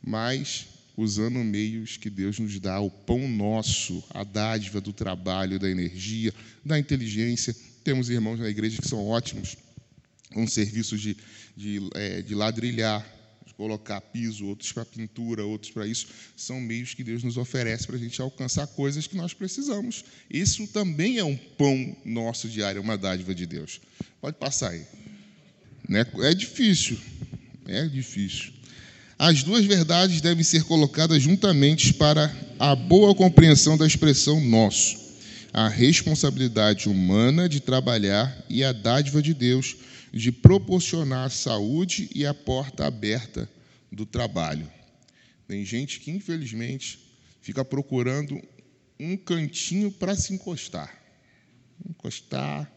mas 0.00 0.68
usando 0.96 1.40
meios 1.40 1.96
que 1.96 2.08
Deus 2.08 2.38
nos 2.38 2.60
dá, 2.60 2.78
o 2.78 2.92
pão 2.92 3.28
nosso, 3.28 4.04
a 4.10 4.22
dádiva 4.22 4.80
do 4.80 4.92
trabalho, 4.92 5.58
da 5.58 5.68
energia, 5.68 6.32
da 6.64 6.78
inteligência. 6.78 7.52
Temos 7.82 8.08
irmãos 8.08 8.38
na 8.38 8.48
igreja 8.48 8.80
que 8.80 8.86
são 8.86 9.04
ótimos 9.04 9.56
com 10.32 10.46
serviços 10.46 11.00
de, 11.00 11.16
de, 11.56 11.80
é, 11.94 12.22
de 12.22 12.36
ladrilhar, 12.36 13.04
colocar 13.60 14.00
piso, 14.00 14.46
outros 14.46 14.72
para 14.72 14.86
pintura, 14.86 15.44
outros 15.44 15.70
para 15.70 15.86
isso. 15.86 16.06
São 16.34 16.58
meios 16.58 16.94
que 16.94 17.04
Deus 17.04 17.22
nos 17.22 17.36
oferece 17.36 17.86
para 17.86 17.96
a 17.96 17.98
gente 17.98 18.18
alcançar 18.22 18.66
coisas 18.68 19.06
que 19.06 19.14
nós 19.14 19.34
precisamos. 19.34 20.02
Isso 20.30 20.66
também 20.68 21.18
é 21.18 21.24
um 21.24 21.36
pão 21.36 21.94
nosso 22.02 22.48
diário, 22.48 22.78
é 22.78 22.80
uma 22.80 22.96
dádiva 22.96 23.34
de 23.34 23.44
Deus. 23.44 23.78
Pode 24.18 24.38
passar 24.38 24.70
aí. 24.70 24.86
Né? 25.86 26.06
É 26.22 26.32
difícil, 26.32 26.96
é 27.68 27.86
difícil. 27.86 28.54
As 29.18 29.42
duas 29.42 29.66
verdades 29.66 30.22
devem 30.22 30.42
ser 30.42 30.64
colocadas 30.64 31.22
juntamente 31.22 31.92
para 31.92 32.34
a 32.58 32.74
boa 32.74 33.14
compreensão 33.14 33.76
da 33.76 33.86
expressão 33.86 34.40
nosso. 34.40 34.98
a 35.52 35.68
responsabilidade 35.68 36.88
humana 36.88 37.48
de 37.48 37.58
trabalhar 37.60 38.42
e 38.48 38.62
a 38.62 38.72
dádiva 38.72 39.20
de 39.20 39.34
Deus 39.34 39.74
de 40.12 40.32
proporcionar 40.32 41.26
a 41.26 41.30
saúde 41.30 42.10
e 42.14 42.26
a 42.26 42.34
porta 42.34 42.86
aberta 42.86 43.48
do 43.90 44.04
trabalho. 44.04 44.70
Tem 45.46 45.64
gente 45.64 46.00
que, 46.00 46.10
infelizmente, 46.10 46.98
fica 47.40 47.64
procurando 47.64 48.40
um 48.98 49.16
cantinho 49.16 49.90
para 49.90 50.14
se 50.14 50.32
encostar. 50.32 50.96
Encostar, 51.88 52.70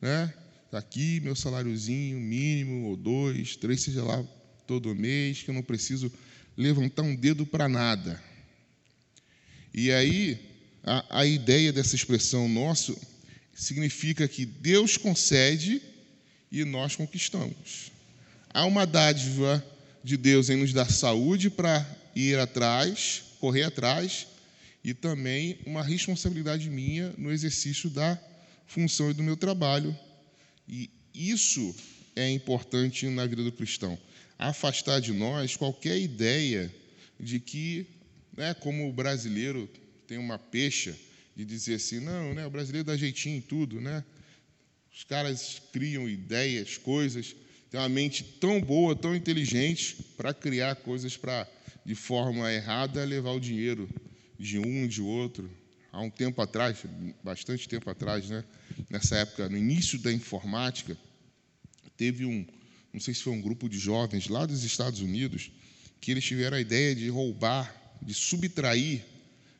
né? 0.00 0.32
Está 0.66 0.78
aqui 0.78 1.20
meu 1.20 1.36
saláriozinho 1.36 2.18
mínimo, 2.18 2.88
ou 2.88 2.96
dois, 2.96 3.56
três, 3.56 3.82
seja 3.82 4.02
lá, 4.02 4.24
todo 4.66 4.94
mês, 4.94 5.42
que 5.42 5.50
eu 5.50 5.54
não 5.54 5.62
preciso 5.62 6.12
levantar 6.56 7.02
um 7.02 7.14
dedo 7.14 7.46
para 7.46 7.68
nada. 7.68 8.22
E 9.72 9.90
aí, 9.92 10.40
a, 10.82 11.20
a 11.20 11.26
ideia 11.26 11.72
dessa 11.72 11.94
expressão 11.94 12.48
nosso 12.48 12.96
significa 13.54 14.26
que 14.26 14.44
Deus 14.44 14.96
concede 14.96 15.80
e 16.54 16.64
nós 16.64 16.94
conquistamos. 16.94 17.90
Há 18.48 18.64
uma 18.64 18.86
dádiva 18.86 19.62
de 20.04 20.16
Deus 20.16 20.48
em 20.48 20.56
nos 20.56 20.72
dar 20.72 20.88
saúde 20.88 21.50
para 21.50 21.84
ir 22.14 22.38
atrás, 22.38 23.24
correr 23.40 23.64
atrás, 23.64 24.28
e 24.84 24.94
também 24.94 25.58
uma 25.66 25.82
responsabilidade 25.82 26.70
minha 26.70 27.12
no 27.18 27.32
exercício 27.32 27.90
da 27.90 28.16
função 28.68 29.10
e 29.10 29.14
do 29.14 29.22
meu 29.22 29.36
trabalho. 29.36 29.98
E 30.68 30.88
isso 31.12 31.74
é 32.14 32.30
importante 32.30 33.08
na 33.08 33.26
vida 33.26 33.42
do 33.42 33.50
cristão. 33.50 33.98
Afastar 34.38 35.00
de 35.00 35.12
nós 35.12 35.56
qualquer 35.56 35.98
ideia 35.98 36.72
de 37.18 37.40
que, 37.40 37.84
né, 38.36 38.54
como 38.54 38.88
o 38.88 38.92
brasileiro 38.92 39.68
tem 40.06 40.18
uma 40.18 40.38
pecha 40.38 40.94
de 41.34 41.44
dizer 41.44 41.74
assim, 41.74 41.98
não, 41.98 42.32
né, 42.32 42.46
o 42.46 42.50
brasileiro 42.50 42.86
dá 42.86 42.96
jeitinho 42.96 43.38
em 43.38 43.40
tudo, 43.40 43.80
né? 43.80 44.04
Os 44.94 45.02
caras 45.02 45.60
criam 45.72 46.08
ideias, 46.08 46.78
coisas, 46.78 47.34
tem 47.68 47.80
uma 47.80 47.88
mente 47.88 48.22
tão 48.22 48.60
boa, 48.60 48.94
tão 48.94 49.14
inteligente 49.14 49.96
para 50.16 50.32
criar 50.32 50.76
coisas 50.76 51.16
para 51.16 51.48
de 51.84 51.96
forma 51.96 52.50
errada 52.52 53.04
levar 53.04 53.32
o 53.32 53.40
dinheiro 53.40 53.90
de 54.38 54.56
um 54.56 54.86
de 54.86 55.02
outro. 55.02 55.50
Há 55.90 56.00
um 56.00 56.08
tempo 56.08 56.40
atrás, 56.40 56.78
bastante 57.24 57.68
tempo 57.68 57.90
atrás, 57.90 58.30
né, 58.30 58.44
nessa 58.88 59.16
época, 59.16 59.48
no 59.48 59.56
início 59.56 59.98
da 59.98 60.12
informática, 60.12 60.96
teve 61.96 62.24
um, 62.24 62.46
não 62.92 63.00
sei 63.00 63.14
se 63.14 63.22
foi 63.22 63.32
um 63.32 63.40
grupo 63.40 63.68
de 63.68 63.78
jovens 63.78 64.28
lá 64.28 64.46
dos 64.46 64.62
Estados 64.62 65.00
Unidos, 65.00 65.50
que 66.00 66.12
eles 66.12 66.24
tiveram 66.24 66.56
a 66.56 66.60
ideia 66.60 66.94
de 66.94 67.08
roubar, 67.08 67.96
de 68.00 68.14
subtrair 68.14 69.04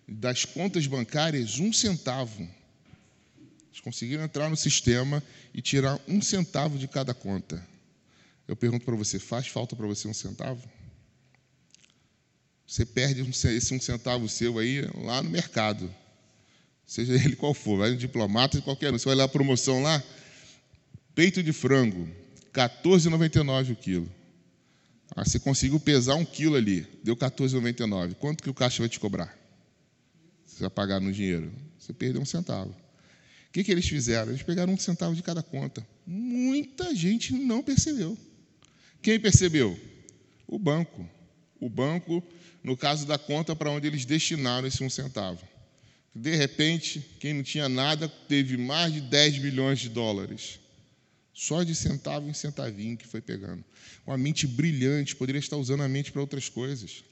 das 0.07 0.45
contas 0.45 0.87
bancárias 0.87 1.59
um 1.59 1.73
centavo. 1.73 2.49
Eles 3.75 3.83
conseguiram 3.83 4.23
entrar 4.23 4.49
no 4.49 4.57
sistema 4.57 5.21
e 5.53 5.61
tirar 5.61 5.99
um 6.07 6.23
centavo 6.23 6.79
de 6.79 6.87
cada 6.87 7.13
conta. 7.13 7.61
Eu 8.47 8.55
pergunto 8.55 8.85
para 8.85 8.95
você: 8.95 9.19
faz 9.19 9.49
falta 9.49 9.75
para 9.75 9.85
você 9.85 10.07
um 10.07 10.15
centavo? 10.15 10.63
Você 12.65 12.87
perde 12.87 13.29
esse 13.29 13.75
um 13.75 13.81
centavo 13.81 14.29
seu 14.29 14.61
aí 14.61 14.83
lá 15.03 15.21
no 15.21 15.29
mercado, 15.29 15.93
seja 16.87 17.15
ele 17.15 17.35
qual 17.35 17.53
for, 17.53 17.79
vai 17.79 17.91
no 17.91 17.97
diplomata, 17.97 18.61
qualquer 18.63 18.93
um. 18.93 18.99
Você 18.99 19.07
vai 19.07 19.17
lá, 19.17 19.27
promoção 19.27 19.83
lá, 19.83 20.01
peito 21.13 21.43
de 21.43 21.53
frango, 21.53 22.09
R$14,99 22.55 23.73
o 23.73 23.77
quilo. 23.77 24.09
Ah, 25.17 25.25
você 25.25 25.41
conseguiu 25.41 25.81
pesar 25.81 26.15
um 26.15 26.25
quilo 26.25 26.55
ali, 26.55 26.87
deu 27.03 27.15
R$14,99. 27.15 28.15
Quanto 28.15 28.41
que 28.41 28.51
o 28.51 28.55
caixa 28.55 28.79
vai 28.85 28.89
te 28.89 29.01
cobrar? 29.01 29.37
Você 30.47 30.61
vai 30.61 30.71
pagar 30.71 31.01
no 31.01 31.13
dinheiro? 31.13 31.53
Você 31.77 31.93
perdeu 31.93 32.23
um 32.23 32.25
centavo. 32.25 32.84
Que, 33.55 33.63
que 33.63 33.71
eles 33.71 33.89
fizeram? 33.89 34.33
Eles 34.33 34.43
pegaram 34.43 34.73
um 34.73 34.77
centavo 34.77 35.15
de 35.15 35.23
cada 35.23 35.41
conta. 35.41 35.87
Muita 36.05 36.93
gente 36.93 37.33
não 37.33 37.63
percebeu. 37.63 38.19
Quem 39.01 39.21
percebeu? 39.21 39.79
O 40.45 40.59
banco. 40.59 41.09
O 41.61 41.69
banco, 41.69 42.21
no 42.65 42.77
caso 42.77 43.07
da 43.07 43.17
conta 43.17 43.55
para 43.55 43.71
onde 43.71 43.87
eles 43.87 44.05
destinaram 44.05 44.67
esse 44.67 44.83
um 44.83 44.91
centavo. 44.91 45.41
De 46.13 46.35
repente, 46.35 47.01
quem 47.21 47.33
não 47.33 47.45
tinha 47.45 47.69
nada 47.69 48.09
teve 48.09 48.57
mais 48.57 48.93
de 48.93 49.01
10 49.03 49.39
bilhões 49.39 49.79
de 49.79 49.89
dólares. 49.89 50.59
Só 51.33 51.63
de 51.63 51.77
centavo 51.77 52.29
em 52.29 52.35
centavinho 52.35 52.97
que 52.97 53.07
foi 53.07 53.21
pegando. 53.21 53.65
Uma 54.05 54.19
mente 54.19 54.49
brilhante, 54.49 55.15
poderia 55.15 55.39
estar 55.39 55.57
usando 55.57 55.85
a 55.85 55.89
mente 55.89 56.11
para 56.11 56.21
outras 56.21 56.49
coisas 56.49 57.05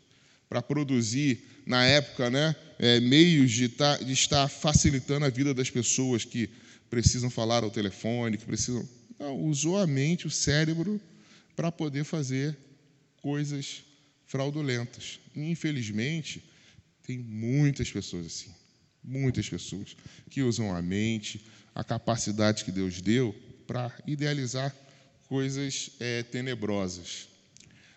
para 0.52 0.60
produzir, 0.60 1.48
na 1.64 1.82
época, 1.82 2.28
né, 2.28 2.54
é, 2.78 3.00
meios 3.00 3.50
de, 3.50 3.70
tá, 3.70 3.96
de 3.96 4.12
estar 4.12 4.46
facilitando 4.48 5.24
a 5.24 5.30
vida 5.30 5.54
das 5.54 5.70
pessoas 5.70 6.26
que 6.26 6.50
precisam 6.90 7.30
falar 7.30 7.64
ao 7.64 7.70
telefone, 7.70 8.36
que 8.36 8.44
precisam. 8.44 8.86
Não, 9.18 9.34
usou 9.46 9.78
a 9.78 9.86
mente, 9.86 10.26
o 10.26 10.30
cérebro, 10.30 11.00
para 11.56 11.72
poder 11.72 12.04
fazer 12.04 12.54
coisas 13.22 13.82
fraudulentas. 14.26 15.20
infelizmente, 15.34 16.44
tem 17.02 17.16
muitas 17.16 17.90
pessoas 17.90 18.26
assim. 18.26 18.54
Muitas 19.02 19.48
pessoas 19.48 19.96
que 20.28 20.42
usam 20.42 20.76
a 20.76 20.82
mente, 20.82 21.46
a 21.74 21.82
capacidade 21.82 22.62
que 22.62 22.70
Deus 22.70 23.00
deu 23.00 23.34
para 23.66 23.90
idealizar 24.06 24.74
coisas 25.28 25.92
é, 25.98 26.22
tenebrosas. 26.24 27.28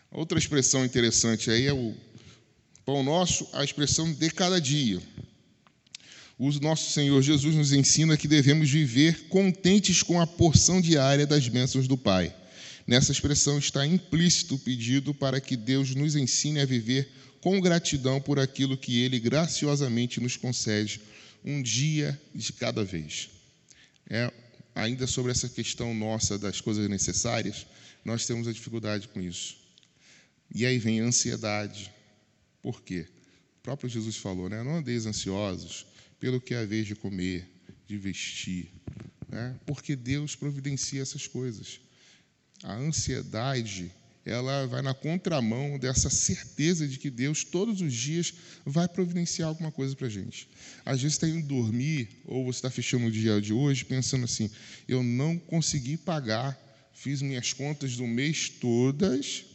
Outra 0.10 0.40
expressão 0.40 0.86
interessante 0.86 1.52
aí 1.52 1.68
é 1.68 1.74
o 1.74 1.94
Pão 2.86 3.02
nosso, 3.02 3.48
a 3.52 3.64
expressão 3.64 4.14
de 4.14 4.30
cada 4.30 4.62
dia. 4.62 5.02
O 6.38 6.52
nosso 6.60 6.92
Senhor 6.92 7.20
Jesus 7.22 7.56
nos 7.56 7.72
ensina 7.72 8.16
que 8.16 8.28
devemos 8.28 8.70
viver 8.70 9.28
contentes 9.28 10.04
com 10.04 10.22
a 10.22 10.28
porção 10.28 10.80
diária 10.80 11.26
das 11.26 11.48
bênçãos 11.48 11.88
do 11.88 11.98
Pai. 11.98 12.36
Nessa 12.86 13.12
expressão 13.12 13.58
está 13.58 13.88
implícito 13.88 14.56
o 14.56 14.60
pedido 14.60 15.14
para 15.16 15.42
que 15.42 15.56
Deus 15.56 15.96
nos 15.96 16.16
ensine 16.16 16.60
a 16.60 16.66
viver 16.66 17.10
com 17.42 17.60
gratidão 17.60 18.22
por 18.22 18.38
aquilo 18.38 18.78
que 18.78 19.02
Ele 19.02 19.20
graciosamente 19.20 20.20
nos 20.20 20.38
concede, 20.38 21.02
um 21.44 21.64
dia 21.64 22.20
de 22.36 22.54
cada 22.54 22.84
vez. 22.84 23.30
É, 24.08 24.32
ainda 24.76 25.08
sobre 25.08 25.32
essa 25.32 25.50
questão 25.50 25.94
nossa 25.94 26.38
das 26.38 26.62
coisas 26.62 26.88
necessárias, 26.88 27.66
nós 28.04 28.28
temos 28.28 28.48
a 28.48 28.52
dificuldade 28.52 29.08
com 29.08 29.20
isso. 29.22 29.58
E 30.54 30.66
aí 30.66 30.78
vem 30.78 31.02
a 31.02 31.06
ansiedade, 31.06 31.92
por 32.66 32.82
quê? 32.82 33.06
O 33.60 33.62
próprio 33.62 33.88
Jesus 33.88 34.18
falou, 34.18 34.50
né? 34.50 34.64
Não 34.64 34.78
andeis 34.78 35.06
ansiosos 35.06 35.86
pelo 36.20 36.42
que 36.42 36.56
é 36.56 36.66
vez 36.66 36.88
de 36.88 36.96
comer, 36.96 37.48
de 37.86 37.96
vestir, 37.96 38.72
né? 39.30 39.56
porque 39.68 39.96
Deus 39.96 40.36
providencia 40.36 41.00
essas 41.00 41.28
coisas. 41.28 41.80
A 42.64 42.74
ansiedade, 42.74 43.92
ela 44.26 44.66
vai 44.66 44.82
na 44.82 44.96
contramão 44.96 45.78
dessa 45.78 46.10
certeza 46.10 46.88
de 46.88 46.98
que 46.98 47.12
Deus, 47.12 47.44
todos 47.44 47.82
os 47.82 47.94
dias, 47.94 48.34
vai 48.66 48.88
providenciar 48.88 49.50
alguma 49.50 49.72
coisa 49.72 49.96
para 49.96 50.08
a 50.08 50.10
gente. 50.10 50.50
Às 50.84 51.04
vezes 51.04 51.18
está 51.18 51.30
indo 51.30 51.48
dormir, 51.48 52.10
ou 52.26 52.46
você 52.46 52.58
está 52.58 52.72
fechando 52.72 53.06
o 53.06 53.12
dia 53.12 53.40
de 53.40 53.54
hoje, 53.54 53.86
pensando 53.86 54.26
assim: 54.26 54.50
eu 54.88 55.04
não 55.04 55.38
consegui 55.38 55.98
pagar, 55.98 56.60
fiz 56.96 57.22
minhas 57.22 57.54
contas 57.54 57.96
do 57.96 58.08
mês 58.08 58.50
todas, 58.50 59.46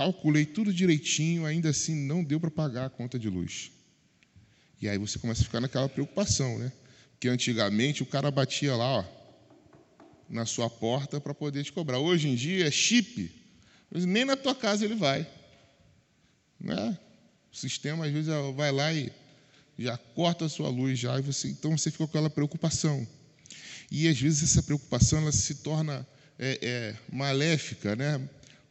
calculei 0.00 0.46
tudo 0.46 0.72
direitinho, 0.72 1.44
ainda 1.44 1.68
assim 1.68 1.94
não 1.94 2.24
deu 2.24 2.40
para 2.40 2.50
pagar 2.50 2.86
a 2.86 2.90
conta 2.90 3.18
de 3.18 3.28
luz. 3.28 3.70
E 4.80 4.88
aí 4.88 4.96
você 4.96 5.18
começa 5.18 5.42
a 5.42 5.44
ficar 5.44 5.60
naquela 5.60 5.90
preocupação, 5.90 6.58
né? 6.58 6.72
Porque 7.12 7.28
antigamente 7.28 8.02
o 8.02 8.06
cara 8.06 8.30
batia 8.30 8.74
lá, 8.74 9.00
ó, 9.00 9.04
na 10.26 10.46
sua 10.46 10.70
porta 10.70 11.20
para 11.20 11.34
poder 11.34 11.62
te 11.64 11.70
cobrar. 11.70 11.98
Hoje 11.98 12.28
em 12.28 12.34
dia 12.34 12.66
é 12.66 12.70
chip, 12.70 13.30
nem 13.92 14.24
na 14.24 14.36
tua 14.36 14.54
casa 14.54 14.86
ele 14.86 14.94
vai. 14.94 15.26
Né? 16.58 16.98
O 17.52 17.56
sistema 17.56 18.06
às 18.06 18.12
vezes 18.12 18.32
vai 18.56 18.72
lá 18.72 18.90
e 18.94 19.12
já 19.78 19.98
corta 19.98 20.46
a 20.46 20.48
sua 20.48 20.70
luz 20.70 20.98
já, 20.98 21.18
e 21.18 21.22
você, 21.22 21.48
então 21.48 21.76
você 21.76 21.90
fica 21.90 22.06
com 22.06 22.10
aquela 22.10 22.30
preocupação. 22.30 23.06
E 23.90 24.08
às 24.08 24.18
vezes 24.18 24.44
essa 24.44 24.62
preocupação 24.62 25.18
ela 25.18 25.32
se 25.32 25.56
torna 25.56 26.08
é, 26.38 26.58
é, 26.62 26.96
maléfica, 27.14 27.94
né? 27.94 28.26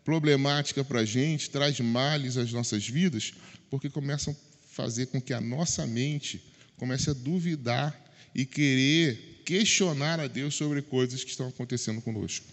Problemática 0.10 0.84
para 0.84 1.02
a 1.02 1.06
gente, 1.06 1.52
traz 1.52 1.80
males 1.80 2.36
às 2.36 2.52
nossas 2.52 2.88
vidas, 2.88 3.32
porque 3.70 3.92
começam 3.92 4.34
a 4.34 4.76
fazer 4.76 5.06
com 5.06 5.22
que 5.22 5.36
a 5.36 5.40
nossa 5.40 5.86
mente 5.86 6.42
comece 6.78 7.12
a 7.12 7.14
duvidar 7.14 7.96
e 8.34 8.44
querer 8.44 9.44
questionar 9.46 10.20
a 10.20 10.26
Deus 10.26 10.56
sobre 10.56 10.82
coisas 10.82 11.24
que 11.24 11.30
estão 11.30 11.48
acontecendo 11.48 12.02
conosco. 12.02 12.44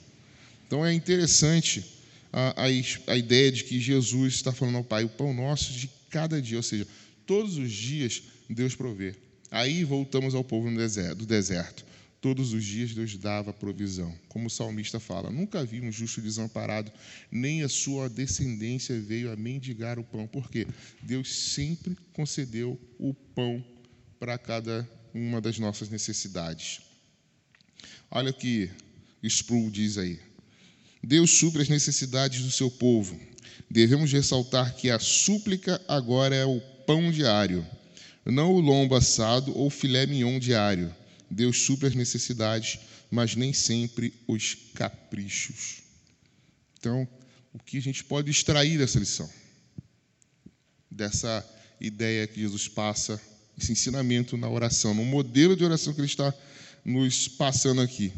Então 0.67 0.85
é 0.85 0.93
interessante 0.93 1.83
a, 2.31 2.65
a, 2.65 3.13
a 3.13 3.17
ideia 3.17 3.51
de 3.51 3.65
que 3.65 3.81
Jesus 3.81 4.35
está 4.35 4.53
falando 4.53 4.77
ao 4.77 4.85
Pai, 4.85 5.05
o 5.05 5.09
pão 5.09 5.33
nosso 5.33 5.73
de 5.73 5.89
cada 6.11 6.43
dia, 6.43 6.59
ou 6.59 6.63
seja, 6.63 6.87
todos 7.27 7.57
os 7.57 7.73
dias 7.73 8.23
Deus 8.51 8.75
provê. 8.75 9.15
Aí 9.51 9.83
voltamos 9.83 10.35
ao 10.35 10.45
povo 10.45 10.69
do 10.71 11.25
deserto. 11.27 11.86
Todos 12.21 12.53
os 12.53 12.65
dias 12.65 12.95
Deus 12.95 13.17
dava 13.17 13.53
provisão. 13.53 14.13
Como 14.29 14.47
o 14.47 14.51
salmista 14.51 14.99
fala: 14.99 15.31
Nunca 15.31 15.65
vi 15.65 15.81
um 15.81 15.93
justo 15.93 16.21
desamparado, 16.21 16.91
nem 17.31 17.63
a 17.63 17.69
sua 17.69 18.09
descendência 18.09 18.99
veio 19.01 19.31
a 19.31 19.37
mendigar 19.37 19.99
o 19.99 20.05
pão. 20.05 20.27
Porque 20.27 20.67
Deus 21.03 21.53
sempre 21.53 21.97
concedeu 22.13 22.81
o 22.99 23.13
pão 23.13 23.65
para 24.19 24.39
cada 24.39 24.89
uma 25.15 25.41
das 25.41 25.59
nossas 25.59 25.89
necessidades. 25.89 26.81
Olha 28.11 28.31
o 28.31 28.35
que 28.35 28.71
Sproul 29.23 29.71
diz 29.71 29.99
aí. 29.99 30.19
Deus 31.03 31.31
supre 31.31 31.63
as 31.63 31.69
necessidades 31.69 32.43
do 32.43 32.51
seu 32.51 32.71
povo. 32.71 33.19
Devemos 33.71 34.13
ressaltar 34.13 34.75
que 34.75 34.91
a 34.91 34.99
súplica 34.99 35.81
agora 35.89 36.35
é 36.35 36.45
o 36.45 36.61
pão 36.87 37.11
diário, 37.11 37.67
não 38.25 38.53
o 38.53 38.61
lombo 38.61 38.95
assado 38.95 39.57
ou 39.57 39.71
filé 39.71 40.07
mignon 40.07 40.39
diário. 40.39 40.95
Deus 41.31 41.63
supre 41.63 41.89
as 41.89 41.95
necessidades, 41.95 42.79
mas 43.11 43.35
nem 43.35 43.53
sempre 43.53 44.13
os 44.27 44.57
caprichos. 44.75 45.83
Então, 46.79 47.07
o 47.53 47.59
que 47.59 47.79
a 47.79 47.83
gente 47.83 48.05
pode 48.05 48.31
extrair 48.31 48.79
dessa 48.79 48.99
lição? 48.99 49.29
Dessa 50.91 51.45
ideia 51.81 52.27
que 52.27 52.41
Jesus 52.41 52.69
passa, 52.69 53.21
esse 53.59 53.73
ensinamento 53.73 54.37
na 54.37 54.49
oração, 54.49 54.95
no 54.95 55.05
modelo 55.05 55.57
de 55.57 55.65
oração 55.65 55.93
que 55.93 56.01
ele 56.01 56.07
está 56.07 56.33
nos 56.85 57.27
passando 57.27 57.81
aqui. 57.81 58.13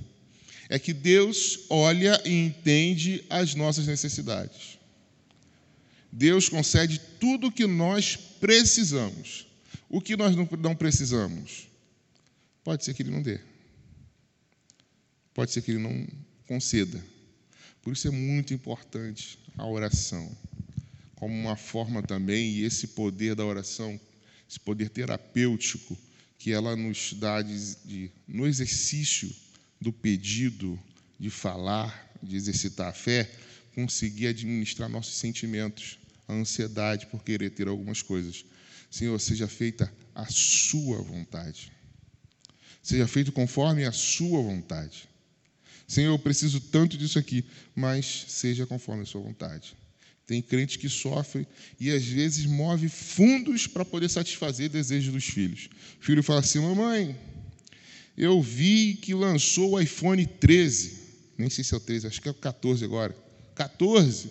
É 0.69 0.79
que 0.79 0.93
Deus 0.93 1.61
olha 1.71 2.21
e 2.27 2.33
entende 2.33 3.25
as 3.31 3.55
nossas 3.55 3.87
necessidades. 3.87 4.79
Deus 6.13 6.49
concede 6.49 7.01
tudo 7.19 7.47
o 7.47 7.53
que 7.53 7.67
nós 7.67 8.17
precisamos. 8.17 9.47
O 9.89 10.01
que 10.01 10.17
nós 10.17 10.35
não 10.37 10.75
precisamos? 10.75 11.68
Pode 12.69 12.85
ser 12.85 12.93
que 12.93 13.03
Ele 13.03 13.11
não 13.11 13.23
dê. 13.23 13.41
Pode 15.33 15.51
ser 15.51 15.63
que 15.63 15.71
Ele 15.71 15.79
não 15.79 16.07
conceda. 16.47 17.03
Por 17.81 17.95
isso 17.95 18.07
é 18.07 18.11
muito 18.11 18.53
importante 18.53 19.39
a 19.57 19.67
oração, 19.67 20.31
como 21.17 21.33
uma 21.35 21.57
forma 21.57 22.03
também, 22.03 22.51
e 22.51 22.65
esse 22.65 22.89
poder 22.89 23.35
da 23.35 23.43
oração, 23.43 23.99
esse 24.47 24.61
poder 24.61 24.91
terapêutico 24.91 25.97
que 26.39 26.53
ela 26.53 26.77
nos 26.77 27.15
dá 27.15 27.41
de, 27.41 27.75
de, 27.87 28.11
no 28.29 28.47
exercício 28.47 29.35
do 29.81 29.91
pedido, 29.91 30.79
de 31.19 31.31
falar, 31.31 32.13
de 32.23 32.37
exercitar 32.37 32.89
a 32.89 32.93
fé, 32.93 33.33
conseguir 33.75 34.27
administrar 34.27 34.91
nossos 34.91 35.15
sentimentos, 35.15 35.99
a 36.29 36.35
ansiedade 36.35 37.07
por 37.07 37.25
querer 37.25 37.49
ter 37.49 37.67
algumas 37.67 38.03
coisas. 38.03 38.45
Senhor, 38.91 39.19
seja 39.19 39.49
feita 39.49 39.91
a 40.15 40.27
sua 40.27 41.01
vontade. 41.01 41.78
Seja 42.89 43.07
feito 43.07 43.31
conforme 43.31 43.85
a 43.85 43.93
sua 43.93 44.41
vontade. 44.41 45.07
Senhor, 45.87 46.11
eu 46.11 46.19
preciso 46.19 46.59
tanto 46.59 46.97
disso 46.97 47.19
aqui, 47.19 47.45
mas 47.77 48.25
seja 48.29 48.65
conforme 48.65 49.03
a 49.03 49.05
sua 49.05 49.21
vontade. 49.21 49.77
Tem 50.27 50.41
crente 50.41 50.79
que 50.79 50.89
sofre 50.89 51.47
e 51.79 51.91
às 51.91 52.03
vezes 52.03 52.47
move 52.47 52.89
fundos 52.89 53.67
para 53.67 53.85
poder 53.85 54.09
satisfazer 54.09 54.71
desejos 54.71 55.13
dos 55.13 55.25
filhos. 55.25 55.69
O 56.01 56.03
filho 56.07 56.23
fala 56.23 56.41
assim: 56.41 56.61
Mamãe, 56.61 57.15
eu 58.17 58.41
vi 58.41 58.95
que 58.95 59.13
lançou 59.13 59.73
o 59.73 59.81
iPhone 59.81 60.25
13. 60.25 60.97
Nem 61.37 61.51
sei 61.51 61.65
se 61.65 61.75
é 61.75 61.77
o 61.77 61.81
13, 61.81 62.07
acho 62.07 62.23
que 62.23 62.29
é 62.29 62.31
o 62.31 62.35
14 62.35 62.87
agora. 62.87 63.15
14. 63.55 64.31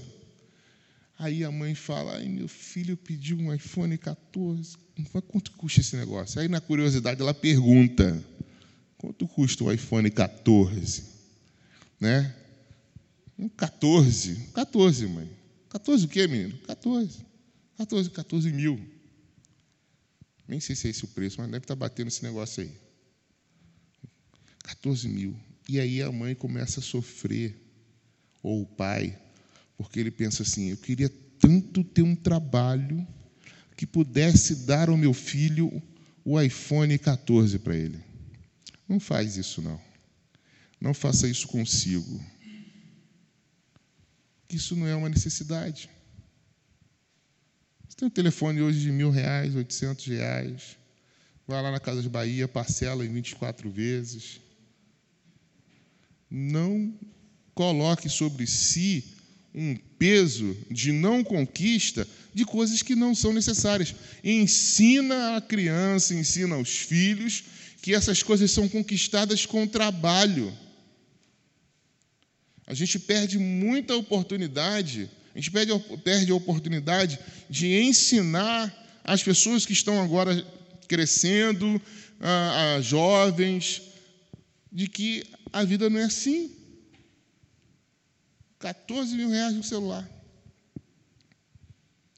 Aí 1.20 1.44
a 1.44 1.52
mãe 1.52 1.76
fala: 1.76 2.14
Ai, 2.16 2.28
meu 2.28 2.48
filho 2.48 2.98
pediu 2.98 3.38
um 3.38 3.54
iPhone 3.54 3.96
14. 4.00 4.76
Quanto 5.28 5.52
custa 5.52 5.80
esse 5.80 5.96
negócio? 5.96 6.42
Aí, 6.42 6.48
na 6.48 6.60
curiosidade, 6.60 7.22
ela 7.22 7.36
pergunta: 7.36 8.20
Quanto 8.98 9.28
custa 9.28 9.64
o 9.64 9.72
iPhone 9.72 10.10
14? 10.10 11.18
né? 12.00 12.34
Um 13.38 13.50
14, 13.50 14.36
14, 14.54 15.08
mãe. 15.08 15.30
14 15.70 16.06
o 16.06 16.08
quê, 16.08 16.28
menino? 16.28 16.58
14. 16.60 17.26
14, 17.78 18.10
14 18.10 18.52
mil. 18.52 18.80
Nem 20.48 20.60
sei 20.60 20.76
se 20.76 20.88
é 20.88 20.90
esse 20.92 21.04
o 21.04 21.08
preço, 21.08 21.40
mas 21.40 21.50
deve 21.52 21.64
estar 21.64 21.76
batendo 21.76 22.08
esse 22.08 22.24
negócio 22.24 22.64
aí. 22.64 22.72
14 24.64 25.08
mil. 25.08 25.36
E 25.70 25.80
aí 25.80 26.02
a 26.02 26.12
mãe 26.12 26.34
começa 26.34 26.80
a 26.80 26.84
sofrer, 26.84 27.56
ou 28.42 28.62
o 28.62 28.66
pai, 28.66 29.20
porque 29.78 30.00
ele 30.00 30.10
pensa 30.10 30.44
assim: 30.44 30.70
eu 30.70 30.78
queria 30.78 31.10
tanto 31.40 31.84
ter 31.84 32.02
um 32.02 32.16
trabalho 32.16 33.06
que 33.76 33.86
pudesse 33.86 34.66
dar 34.66 34.90
ao 34.90 34.98
meu 34.98 35.14
filho 35.14 35.82
o 36.24 36.42
iPhone 36.42 36.98
14 36.98 37.60
para 37.60 37.76
ele. 37.76 38.07
Não 38.88 39.00
faz 39.00 39.36
isso, 39.36 39.62
não. 39.62 39.80
Não 40.80 40.94
faça 40.94 41.28
isso 41.28 41.48
consigo. 41.48 42.24
Isso 44.50 44.76
não 44.76 44.88
é 44.88 44.96
uma 44.96 45.10
necessidade. 45.10 45.90
Você 47.88 47.98
tem 47.98 48.08
um 48.08 48.12
telefone 48.12 48.62
hoje 48.62 48.80
de 48.80 48.92
mil 48.92 49.10
reais, 49.10 49.56
oitocentos 49.56 50.06
reais. 50.06 50.78
Vai 51.46 51.62
lá 51.62 51.72
na 51.72 51.80
Casa 51.80 52.02
de 52.02 52.10
Bahia, 52.10 52.48
parcela 52.48 53.06
em 53.06 53.12
24 53.12 53.70
vezes. 53.70 54.40
Não 56.30 56.94
coloque 57.54 58.08
sobre 58.08 58.46
si 58.48 59.04
um 59.54 59.76
peso 59.98 60.56
de 60.70 60.92
não 60.92 61.24
conquista 61.24 62.08
de 62.34 62.46
coisas 62.46 62.84
que 62.84 62.96
não 62.96 63.16
são 63.16 63.34
necessárias. 63.34 63.96
Ensina 64.24 65.36
a 65.36 65.42
criança, 65.42 66.14
ensina 66.14 66.56
aos 66.56 66.70
filhos 66.70 67.44
que 67.82 67.94
essas 67.94 68.24
coisas 68.24 68.52
são 68.52 68.68
conquistadas 68.68 69.46
com 69.46 69.68
trabalho. 69.68 70.56
A 72.66 72.74
gente 72.74 73.00
perde 73.00 73.38
muita 73.38 73.96
oportunidade, 73.96 75.10
a 75.34 75.38
gente 75.38 75.52
perde, 75.52 75.72
perde 76.04 76.32
a 76.32 76.36
oportunidade 76.36 77.20
de 77.50 77.82
ensinar 77.82 78.74
as 79.04 79.24
pessoas 79.24 79.66
que 79.66 79.74
estão 79.74 80.02
agora 80.02 80.36
crescendo, 80.88 81.82
a, 82.20 82.76
a 82.76 82.82
jovens, 82.82 83.82
de 84.72 84.88
que 84.88 85.24
a 85.54 85.64
vida 85.64 85.90
não 85.90 86.00
é 86.00 86.04
assim. 86.04 86.52
14 88.60 89.16
mil 89.16 89.30
reais 89.30 89.54
no 89.54 89.64
celular. 89.64 90.10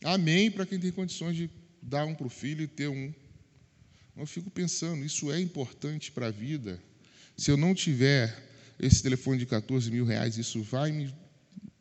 Amém 0.04 0.50
para 0.50 0.65
quem 0.65 0.80
tem 0.80 0.91
condições 0.91 1.36
de 1.36 1.50
dar 1.82 2.06
um 2.06 2.15
para 2.15 2.28
o 2.28 2.30
filho 2.30 2.63
e 2.63 2.67
ter 2.67 2.88
um. 2.88 3.13
Eu 4.19 4.27
fico 4.27 4.49
pensando, 4.51 5.05
isso 5.05 5.32
é 5.32 5.39
importante 5.39 6.12
para 6.12 6.27
a 6.27 6.32
vida. 6.32 6.77
Se 7.38 7.49
eu 7.49 7.55
não 7.55 7.73
tiver 7.73 8.38
esse 8.77 9.01
telefone 9.01 9.39
de 9.39 9.45
14 9.45 9.89
mil 9.89 10.03
reais, 10.03 10.38
isso 10.38 10.62
vai 10.62 10.91
me 10.91 11.15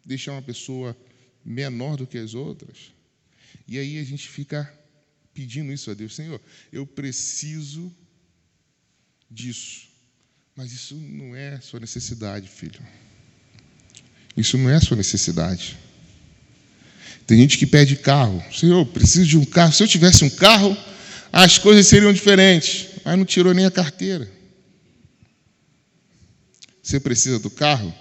deixar 0.05 0.31
uma 0.31 0.42
pessoa 0.42 0.96
menor 1.44 1.96
do 1.96 2.07
que 2.07 2.16
as 2.16 2.35
outras? 2.35 2.92
E 3.66 3.77
aí 3.77 3.98
a 3.98 4.05
gente 4.05 4.29
fica 4.29 4.72
pedindo 5.35 5.72
isso 5.72 5.90
a 5.90 5.94
Deus, 5.94 6.14
Senhor, 6.14 6.40
eu 6.72 6.87
preciso 6.87 7.92
disso. 9.29 9.88
Mas 10.55 10.70
isso 10.70 10.94
não 10.94 11.35
é 11.35 11.61
sua 11.61 11.81
necessidade, 11.81 12.48
filho. 12.48 12.81
Isso 14.37 14.57
não 14.57 14.70
é 14.70 14.79
sua 14.79 14.96
necessidade. 14.96 15.77
Tem 17.27 17.37
gente 17.37 17.59
que 17.59 17.66
pede 17.66 17.96
carro. 17.96 18.40
Senhor, 18.53 18.79
eu 18.79 18.87
preciso 18.87 19.27
de 19.27 19.37
um 19.37 19.44
carro. 19.44 19.72
Se 19.72 19.83
eu 19.83 19.88
tivesse 19.88 20.24
um 20.24 20.31
carro, 20.31 20.77
as 21.33 21.59
coisas 21.59 21.87
seriam 21.87 22.12
diferentes. 22.12 22.88
Mas 23.05 23.17
não 23.17 23.25
tirou 23.25 23.55
nem 23.55 23.64
a 23.64 23.71
carteira. 23.71 24.31
Você 26.83 26.99
precisa 26.99 27.38
do 27.38 27.51
carro? 27.51 27.95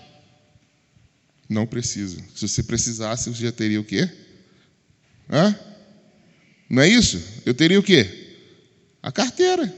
Não 1.50 1.66
precisa. 1.66 2.18
Se 2.36 2.48
você 2.48 2.64
precisasse, 2.64 3.30
você 3.30 3.46
já 3.46 3.52
teria 3.52 3.80
o 3.80 3.84
quê? 3.84 4.10
Hã? 5.30 5.58
Não 6.70 6.82
é 6.84 6.88
isso? 6.88 7.22
Eu 7.46 7.54
teria 7.54 7.80
o 7.80 7.84
quê? 7.84 8.36
A 9.02 9.12
carteira. 9.12 9.74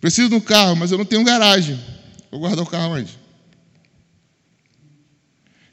Preciso 0.00 0.28
de 0.28 0.34
um 0.34 0.40
carro, 0.40 0.76
mas 0.76 0.90
eu 0.90 0.98
não 0.98 1.04
tenho 1.04 1.24
garagem. 1.24 1.80
Vou 2.30 2.40
guardar 2.40 2.64
o 2.64 2.68
carro 2.68 2.94
onde? 2.94 3.21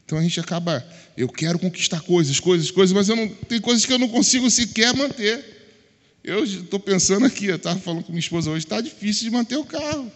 Então 0.10 0.18
a 0.18 0.24
gente 0.24 0.40
acaba, 0.40 0.84
eu 1.16 1.30
quero 1.30 1.60
conquistar 1.60 2.02
coisas, 2.02 2.40
coisas, 2.40 2.72
coisas, 2.72 2.92
mas 2.92 3.10
eu 3.10 3.16
não 3.16 3.28
tem 3.28 3.62
coisas 3.62 3.86
que 3.86 3.94
eu 3.94 4.00
não 4.00 4.08
consigo 4.08 4.50
sequer 4.50 4.92
manter. 4.96 5.46
Eu 6.24 6.44
estou 6.44 6.80
pensando 6.80 7.28
aqui, 7.28 7.46
eu 7.46 7.58
estava 7.58 7.80
falando 7.80 8.02
com 8.02 8.12
minha 8.12 8.20
esposa 8.20 8.50
hoje, 8.50 8.66
está 8.66 8.82
difícil 8.82 9.26
de 9.26 9.30
manter 9.30 9.58
o 9.58 9.64
carro. 9.64 10.12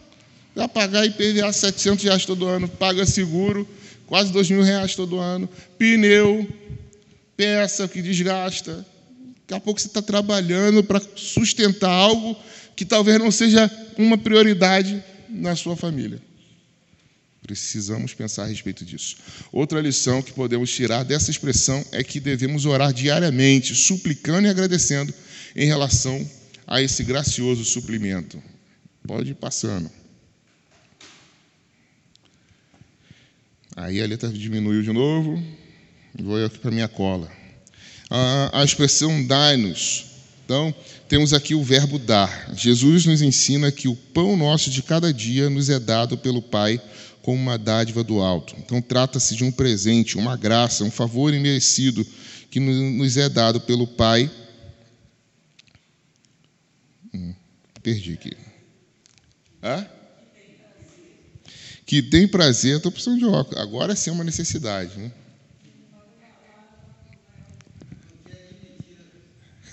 Vai 0.55 0.67
pagar 0.67 1.05
IPVA 1.05 1.53
700 1.53 2.05
reais 2.05 2.25
todo 2.25 2.47
ano, 2.47 2.67
paga 2.67 3.05
seguro, 3.05 3.69
quase 4.07 4.33
2 4.33 4.49
mil 4.49 4.63
reais 4.63 4.95
todo 4.95 5.19
ano, 5.19 5.47
pneu, 5.77 6.49
peça 7.37 7.87
que 7.87 8.01
desgasta. 8.01 8.83
Daqui 9.41 9.53
a 9.53 9.59
pouco 9.59 9.79
você 9.79 9.85
está 9.85 10.01
trabalhando 10.01 10.83
para 10.83 10.99
sustentar 11.15 11.91
algo 11.91 12.35
que 12.75 12.83
talvez 12.83 13.19
não 13.19 13.29
seja 13.29 13.69
uma 13.95 14.17
prioridade 14.17 15.03
na 15.29 15.55
sua 15.55 15.75
família. 15.75 16.19
Precisamos 17.43 18.13
pensar 18.13 18.43
a 18.43 18.47
respeito 18.47 18.85
disso. 18.85 19.17
Outra 19.51 19.81
lição 19.81 20.21
que 20.21 20.31
podemos 20.31 20.71
tirar 20.71 21.03
dessa 21.03 21.29
expressão 21.29 21.85
é 21.91 22.01
que 22.01 22.19
devemos 22.19 22.65
orar 22.65 22.93
diariamente, 22.93 23.75
suplicando 23.75 24.47
e 24.47 24.49
agradecendo 24.49 25.13
em 25.53 25.65
relação 25.65 26.25
a 26.65 26.81
esse 26.81 27.03
gracioso 27.03 27.65
suprimento. 27.65 28.41
Pode 29.05 29.31
ir 29.31 29.35
passando. 29.35 29.91
Aí 33.75 34.01
a 34.01 34.07
letra 34.07 34.29
diminuiu 34.29 34.81
de 34.81 34.93
novo. 34.93 35.43
Vou 36.17 36.43
aqui 36.45 36.59
para 36.59 36.71
minha 36.71 36.87
cola. 36.87 37.29
A, 38.09 38.61
a 38.61 38.63
expressão 38.63 39.25
dai-nos. 39.25 40.05
Então, 40.45 40.73
temos 41.09 41.33
aqui 41.33 41.55
o 41.55 41.63
verbo 41.63 41.99
dar. 41.99 42.53
Jesus 42.55 43.05
nos 43.05 43.21
ensina 43.21 43.71
que 43.71 43.87
o 43.87 43.95
pão 43.95 44.37
nosso 44.37 44.69
de 44.69 44.81
cada 44.81 45.13
dia 45.13 45.49
nos 45.49 45.69
é 45.69 45.79
dado 45.79 46.17
pelo 46.17 46.41
Pai 46.41 46.79
como 47.23 47.41
uma 47.41 47.57
dádiva 47.57 48.03
do 48.03 48.19
alto. 48.19 48.53
Então, 48.59 48.81
trata-se 48.81 49.33
de 49.33 49.45
um 49.45 49.51
presente, 49.51 50.17
uma 50.17 50.35
graça, 50.35 50.83
um 50.83 50.91
favor 50.91 51.33
imerecido 51.33 52.05
que 52.51 52.59
nos 52.59 53.17
é 53.17 53.29
dado 53.29 53.61
pelo 53.61 53.87
Pai. 53.87 54.29
Hum, 57.13 57.33
perdi 57.81 58.13
aqui. 58.13 58.33
Hã? 59.63 59.87
Que 61.85 62.03
tem 62.03 62.27
prazer, 62.27 62.75
estou 62.75 62.91
precisando 62.91 63.19
de 63.19 63.25
óculos. 63.25 63.59
Agora 63.59 63.95
sim 63.95 64.09
é 64.09 64.13
uma 64.13 64.25
necessidade. 64.25 64.97
Né? 64.97 65.11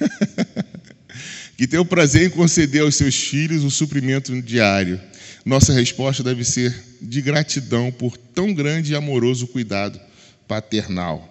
que 1.59 1.67
tem 1.67 1.81
o 1.81 1.85
prazer 1.85 2.29
em 2.29 2.31
conceder 2.31 2.83
aos 2.83 2.95
seus 2.95 3.17
filhos 3.17 3.65
o 3.65 3.71
suprimento 3.71 4.41
diário. 4.41 5.01
Nossa 5.45 5.73
resposta 5.73 6.23
deve 6.23 6.45
ser 6.45 6.75
de 7.01 7.23
gratidão 7.23 7.91
por 7.91 8.17
tão 8.17 8.53
grande 8.53 8.93
e 8.93 8.97
amoroso 8.97 9.47
cuidado 9.47 10.01
paternal. 10.47 11.27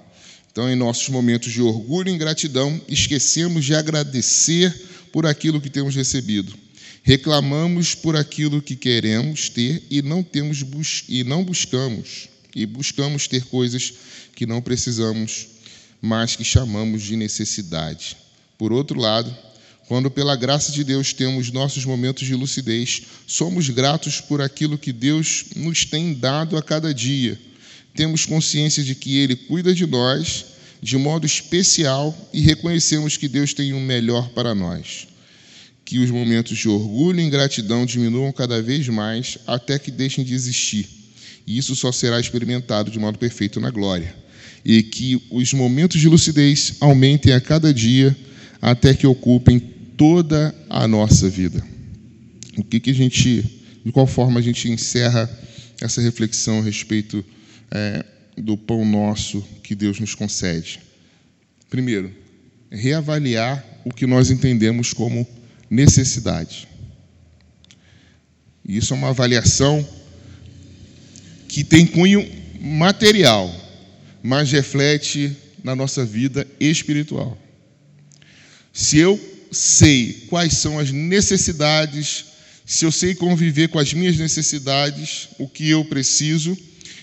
Então, 0.52 0.69
em 0.69 0.76
nossos 0.76 1.08
momentos 1.10 1.52
de 1.52 1.62
orgulho 1.62 2.10
e 2.10 2.12
ingratidão, 2.12 2.82
esquecemos 2.88 3.65
de 3.65 3.76
agradecer 3.76 4.74
por 5.12 5.26
aquilo 5.26 5.62
que 5.62 5.69
temos 5.69 5.95
recebido. 5.95 6.54
Reclamamos 7.04 7.95
por 7.95 8.15
aquilo 8.15 8.62
que 8.62 8.76
queremos 8.76 9.50
ter 9.50 9.84
e 9.89 10.02
não 10.02 10.22
temos 10.24 10.65
e 11.08 11.24
não 11.24 11.43
buscamos 11.43 12.30
e 12.56 12.65
buscamos 12.65 13.28
ter 13.28 13.43
coisas 13.45 13.93
que 14.36 14.45
não 14.45 14.62
precisamos, 14.62 15.48
mas 16.02 16.36
que 16.36 16.43
chamamos 16.43 17.04
de 17.04 17.15
necessidade. 17.15 18.17
Por 18.58 18.74
outro 18.74 19.00
lado, 19.00 19.36
quando 19.89 20.12
pela 20.12 20.36
graça 20.36 20.71
de 20.71 20.84
Deus 20.84 21.13
temos 21.13 21.52
nossos 21.52 21.84
momentos 21.84 22.25
de 22.25 22.36
lucidez, 22.36 23.02
somos 23.25 23.67
gratos 23.69 24.21
por 24.21 24.39
aquilo 24.39 24.78
que 24.78 24.93
Deus 24.93 25.45
nos 25.56 25.84
tem 25.84 26.13
dado 26.13 26.56
a 26.56 26.62
cada 26.62 26.93
dia. 26.93 27.38
Temos 27.95 28.23
consciência 28.23 28.84
de 28.84 28.93
que 28.93 29.17
ele 29.17 29.36
cuida 29.36 29.73
de 29.73 29.88
nós 29.88 30.45
de 30.80 30.95
modo 30.95 31.25
especial 31.25 32.15
e 32.32 32.39
reconhecemos 32.39 33.17
que 33.17 33.28
Deus 33.28 33.52
tem 33.52 33.73
o 33.73 33.78
um 33.78 33.82
melhor 33.82 34.30
para 34.30 34.54
nós 34.54 35.08
que 35.84 35.97
os 35.97 36.12
momentos 36.12 36.56
de 36.56 36.69
orgulho 36.69 37.19
e 37.19 37.23
ingratidão 37.23 37.84
diminuam 37.84 38.32
cada 38.32 38.62
vez 38.62 38.88
mais 38.89 39.39
até 39.47 39.80
que 39.80 39.89
deixem 39.89 40.23
de 40.23 40.36
existir. 40.36 40.88
E 41.47 41.58
isso 41.58 41.75
só 41.75 41.91
será 41.91 42.19
experimentado 42.19 42.91
de 42.91 42.99
modo 42.99 43.17
perfeito 43.17 43.60
na 43.60 43.71
glória. 43.71 44.15
E 44.63 44.84
que 44.84 45.19
os 45.32 45.52
momentos 45.52 45.99
de 45.99 46.08
lucidez 46.08 46.75
aumentem 46.80 47.34
a 47.34 47.41
cada 47.41 47.73
dia 47.73 48.15
até 48.62 48.93
que 48.93 49.08
ocupem 49.08 49.79
toda 50.00 50.56
a 50.70 50.88
nossa 50.88 51.30
vida. 51.30 51.62
O 52.58 52.64
que, 52.64 52.80
que 52.80 52.90
a 52.90 52.94
gente, 52.94 53.42
de 53.84 53.92
qual 53.92 54.08
forma 54.08 54.40
a 54.40 54.42
gente 54.42 54.72
encerra 54.72 55.30
essa 55.82 56.02
reflexão 56.02 56.60
a 56.60 56.64
respeito 56.64 57.24
é, 57.70 58.06
do 58.38 58.56
pão 58.56 58.86
nosso 58.86 59.42
que 59.62 59.76
Deus 59.76 60.00
nos 60.00 60.16
concede? 60.16 60.80
Primeiro, 61.70 62.16
reavaliar 62.72 63.62
o 63.84 63.94
que 63.94 64.08
nós 64.08 64.32
entendemos 64.32 64.94
como 64.94 65.28
necessidade. 65.70 66.66
Isso 68.66 68.94
é 68.94 68.98
uma 68.98 69.10
avaliação 69.10 69.86
que 71.50 71.62
tem 71.62 71.86
cunho 71.86 72.26
material, 72.62 73.54
mas 74.24 74.50
reflete 74.50 75.36
na 75.62 75.76
nossa 75.76 76.06
vida 76.06 76.48
espiritual. 76.58 77.38
Se 78.72 78.98
eu 78.98 79.38
sei 79.52 80.26
quais 80.30 80.54
são 80.54 80.80
as 80.80 80.92
necessidades, 80.92 82.26
se 82.66 82.86
eu 82.86 82.92
sei 82.92 83.16
conviver 83.16 83.70
com 83.70 83.80
as 83.80 83.94
minhas 83.94 84.18
necessidades, 84.18 85.30
o 85.38 85.48
que 85.48 85.70
eu 85.70 85.84
preciso, 85.86 86.58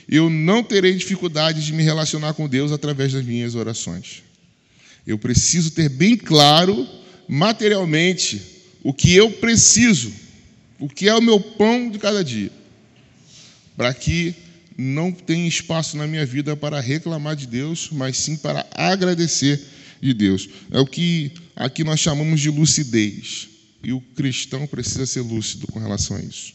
eu 0.09 0.31
não 0.31 0.63
terei 0.63 0.95
dificuldade 0.95 1.65
de 1.65 1.73
me 1.73 1.83
relacionar 1.83 2.35
com 2.35 2.49
Deus 2.49 2.71
através 2.71 3.13
das 3.13 3.25
minhas 3.25 3.55
orações. 3.55 4.23
Eu 5.07 5.19
preciso 5.19 5.71
ter 5.71 5.89
bem 5.89 6.17
claro, 6.17 6.87
materialmente, 7.29 8.41
o 8.83 8.93
que 8.93 9.15
eu 9.15 9.31
preciso, 9.31 10.13
o 10.79 10.89
que 10.89 11.09
é 11.09 11.15
o 11.15 11.23
meu 11.23 11.41
pão 11.41 11.91
de 11.91 11.99
cada 11.99 12.23
dia, 12.23 12.51
para 13.77 13.93
que 13.93 14.35
não 14.79 15.11
tenha 15.11 15.49
espaço 15.49 15.97
na 15.97 16.07
minha 16.07 16.27
vida 16.27 16.57
para 16.57 16.81
reclamar 16.81 17.35
de 17.35 17.47
Deus, 17.47 17.89
mas 17.91 18.17
sim 18.17 18.37
para 18.37 18.67
agradecer 18.75 19.61
de 20.01 20.15
Deus. 20.15 20.49
É 20.71 20.79
o 20.79 20.87
que 20.87 21.33
aqui 21.55 21.85
nós 21.85 22.01
chamamos 22.01 22.41
de 22.41 22.51
lucidez. 22.51 23.49
E 23.83 23.93
o 23.93 24.01
cristão 24.01 24.67
precisa 24.67 25.07
ser 25.07 25.21
lúcido 25.21 25.67
com 25.69 25.79
relação 25.79 26.17
a 26.17 26.21
isso. 26.21 26.55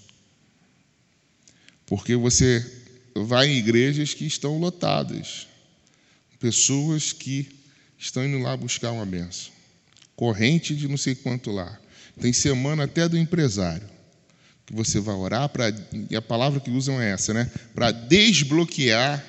Porque 1.85 2.15
você 2.15 2.65
vai 3.15 3.47
em 3.47 3.57
igrejas 3.57 4.13
que 4.13 4.25
estão 4.25 4.57
lotadas, 4.57 5.47
pessoas 6.39 7.13
que 7.13 7.47
estão 7.97 8.25
indo 8.25 8.39
lá 8.39 8.55
buscar 8.57 8.91
uma 8.91 9.05
benção, 9.05 9.51
corrente 10.15 10.75
de 10.75 10.87
não 10.87 10.97
sei 10.97 11.15
quanto 11.15 11.51
lá, 11.51 11.79
tem 12.19 12.33
semana 12.33 12.83
até 12.83 13.07
do 13.07 13.17
empresário, 13.17 13.87
que 14.65 14.73
você 14.73 14.99
vai 14.99 15.15
orar 15.15 15.49
para. 15.49 15.73
E 16.09 16.15
a 16.15 16.21
palavra 16.21 16.59
que 16.59 16.71
usam 16.71 17.01
é 17.01 17.11
essa, 17.11 17.33
né? 17.33 17.49
Para 17.73 17.91
desbloquear 17.91 19.25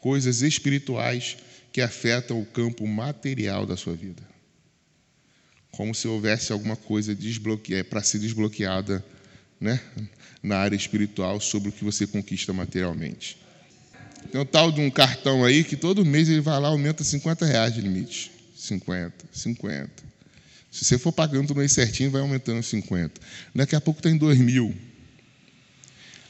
coisas 0.00 0.42
espirituais 0.42 1.36
que 1.72 1.80
afetam 1.80 2.40
o 2.40 2.46
campo 2.46 2.86
material 2.86 3.64
da 3.64 3.76
sua 3.76 3.94
vida. 3.94 4.22
Como 5.70 5.94
se 5.94 6.06
houvesse 6.06 6.52
alguma 6.52 6.76
coisa 6.76 7.16
para 7.88 8.02
ser 8.02 8.18
desbloqueada 8.18 9.02
né? 9.58 9.80
na 10.42 10.58
área 10.58 10.76
espiritual 10.76 11.40
sobre 11.40 11.70
o 11.70 11.72
que 11.72 11.84
você 11.84 12.06
conquista 12.06 12.52
materialmente. 12.52 13.38
Tem 14.30 14.40
um 14.40 14.44
tal 14.44 14.70
de 14.70 14.80
um 14.80 14.90
cartão 14.90 15.44
aí 15.44 15.64
que 15.64 15.76
todo 15.76 16.04
mês 16.04 16.28
ele 16.28 16.40
vai 16.40 16.60
lá 16.60 16.68
aumenta 16.68 17.02
50 17.02 17.46
reais 17.46 17.74
de 17.74 17.80
limite. 17.80 18.30
50, 18.54 19.12
50. 19.32 19.90
Se 20.70 20.84
você 20.84 20.98
for 20.98 21.12
pagando 21.12 21.48
tudo 21.48 21.58
mês 21.58 21.72
certinho, 21.72 22.10
vai 22.10 22.20
aumentando 22.20 22.62
50. 22.62 23.20
Daqui 23.54 23.74
a 23.74 23.80
pouco 23.80 24.00
está 24.00 24.10
em 24.10 24.16
2 24.16 24.38
mil. 24.38 24.74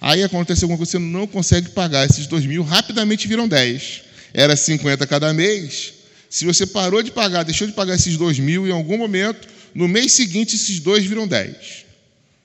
Aí 0.00 0.22
acontece 0.22 0.64
alguma 0.64 0.76
coisa, 0.76 0.92
você 0.92 0.98
não 0.98 1.26
consegue 1.26 1.70
pagar 1.70 2.06
esses 2.06 2.26
2 2.26 2.46
mil, 2.46 2.62
rapidamente 2.62 3.28
viram 3.28 3.46
10. 3.46 4.02
Era 4.34 4.56
50 4.56 5.06
cada 5.06 5.32
mês. 5.32 5.94
Se 6.30 6.44
você 6.44 6.66
parou 6.66 7.02
de 7.02 7.10
pagar, 7.10 7.42
deixou 7.42 7.66
de 7.66 7.72
pagar 7.72 7.94
esses 7.94 8.16
2 8.16 8.38
mil, 8.38 8.66
em 8.66 8.72
algum 8.72 8.96
momento, 8.96 9.46
no 9.74 9.86
mês 9.86 10.12
seguinte, 10.12 10.56
esses 10.56 10.80
dois 10.80 11.04
viram 11.04 11.26
10. 11.26 11.84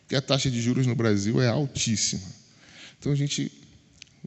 Porque 0.01 0.15
a 0.15 0.21
taxa 0.21 0.49
de 0.49 0.61
juros 0.61 0.85
no 0.85 0.95
Brasil 0.95 1.41
é 1.41 1.47
altíssima. 1.47 2.23
Então 2.99 3.11
a 3.11 3.15
gente 3.15 3.51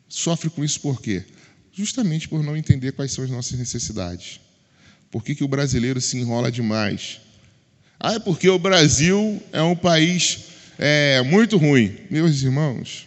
sofre 0.09 0.51
com 0.51 0.65
isso 0.65 0.81
por 0.81 1.01
quê? 1.01 1.25
Justamente 1.73 2.29
por 2.29 2.43
não 2.43 2.57
entender 2.57 2.93
quais 2.93 3.13
são 3.13 3.25
as 3.25 3.31
nossas 3.31 3.59
necessidades. 3.59 4.41
Por 5.11 5.25
que, 5.25 5.35
que 5.35 5.45
o 5.45 5.49
brasileiro 5.49 6.01
se 6.01 6.19
enrola 6.19 6.51
demais? 6.53 7.21
Ah, 7.99 8.15
é 8.15 8.19
porque 8.19 8.49
o 8.49 8.59
Brasil 8.59 9.43
é 9.53 9.63
um 9.63 9.77
país 9.77 10.39
é, 10.79 11.21
muito 11.23 11.57
ruim. 11.57 11.99
Meus 12.11 12.43
irmãos, 12.43 13.07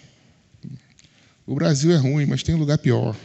o 1.45 1.55
Brasil 1.55 1.91
é 1.91 1.97
ruim, 1.97 2.25
mas 2.25 2.43
tem 2.43 2.55
lugar 2.55 2.77
pior. 2.77 3.15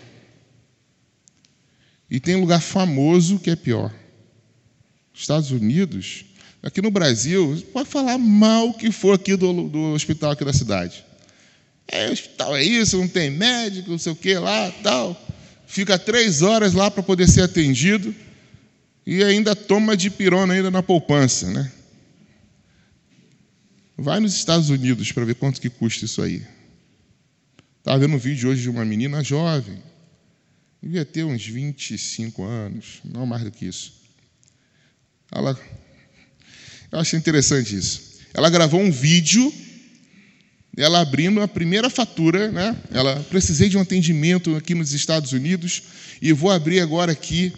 E 2.11 2.19
tem 2.19 2.37
lugar 2.37 2.61
famoso 2.61 3.39
que 3.39 3.51
é 3.51 3.57
pior. 3.57 3.93
Estados 5.13 5.51
Unidos, 5.51 6.25
aqui 6.63 6.81
no 6.81 6.91
Brasil, 6.91 7.63
pode 7.73 7.89
falar 7.89 8.17
mal 8.19 8.73
que 8.73 8.91
for 8.93 9.15
aqui 9.15 9.37
do, 9.37 9.69
do 9.69 9.93
hospital 9.93 10.31
aqui 10.31 10.45
da 10.45 10.53
cidade. 10.53 11.05
É, 11.87 12.11
hospital 12.11 12.57
é 12.57 12.63
isso, 12.63 12.99
não 12.99 13.09
tem 13.09 13.31
médico, 13.31 13.91
não 13.91 13.99
sei 13.99 14.13
o 14.13 14.17
que 14.17 14.35
lá, 14.35 14.71
tal. 14.83 15.21
Fica 15.67 15.99
três 15.99 16.43
horas 16.43 16.73
lá 16.73 16.91
para 16.91 17.03
poder 17.03 17.29
ser 17.29 17.43
atendido 17.43 18.15
e 19.07 19.23
ainda 19.25 19.57
toma 19.57 19.97
de 19.97 20.11
pirona 20.11 20.55
ainda 20.55 20.71
na 20.71 20.83
poupança, 20.83 21.51
né? 21.51 21.73
Vai 23.97 24.21
nos 24.21 24.35
Estados 24.35 24.71
Unidos 24.71 25.11
para 25.11 25.25
ver 25.25 25.35
quanto 25.35 25.61
que 25.61 25.69
custa 25.69 26.05
isso 26.05 26.23
aí. 26.23 26.43
Estava 27.79 27.99
vendo 27.99 28.15
um 28.15 28.19
vídeo 28.19 28.51
hoje 28.51 28.63
de 28.63 28.71
uma 28.71 28.85
menina 28.85 29.25
jovem, 29.25 29.83
devia 30.83 31.05
ter 31.05 31.25
uns 31.25 31.45
25 31.47 32.45
anos, 32.45 33.01
não 33.05 33.27
mais 33.27 33.43
do 33.43 33.51
que 33.51 33.67
isso. 33.67 33.93
Ela, 35.31 35.59
eu 36.91 36.99
achei 36.99 37.19
interessante 37.19 37.77
isso. 37.77 38.19
Ela 38.33 38.49
gravou 38.49 38.81
um 38.81 38.91
vídeo, 38.91 39.53
ela 40.77 41.01
abrindo 41.01 41.41
a 41.41 41.49
primeira 41.49 41.91
fatura, 41.91 42.51
né? 42.51 42.77
Ela 42.91 43.17
precisei 43.29 43.69
de 43.69 43.77
um 43.77 43.81
atendimento 43.81 44.55
aqui 44.57 44.75
nos 44.75 44.93
Estados 44.93 45.33
Unidos 45.33 45.83
e 46.23 46.33
vou 46.33 46.51
abrir 46.51 46.81
agora 46.81 47.13
aqui 47.13 47.53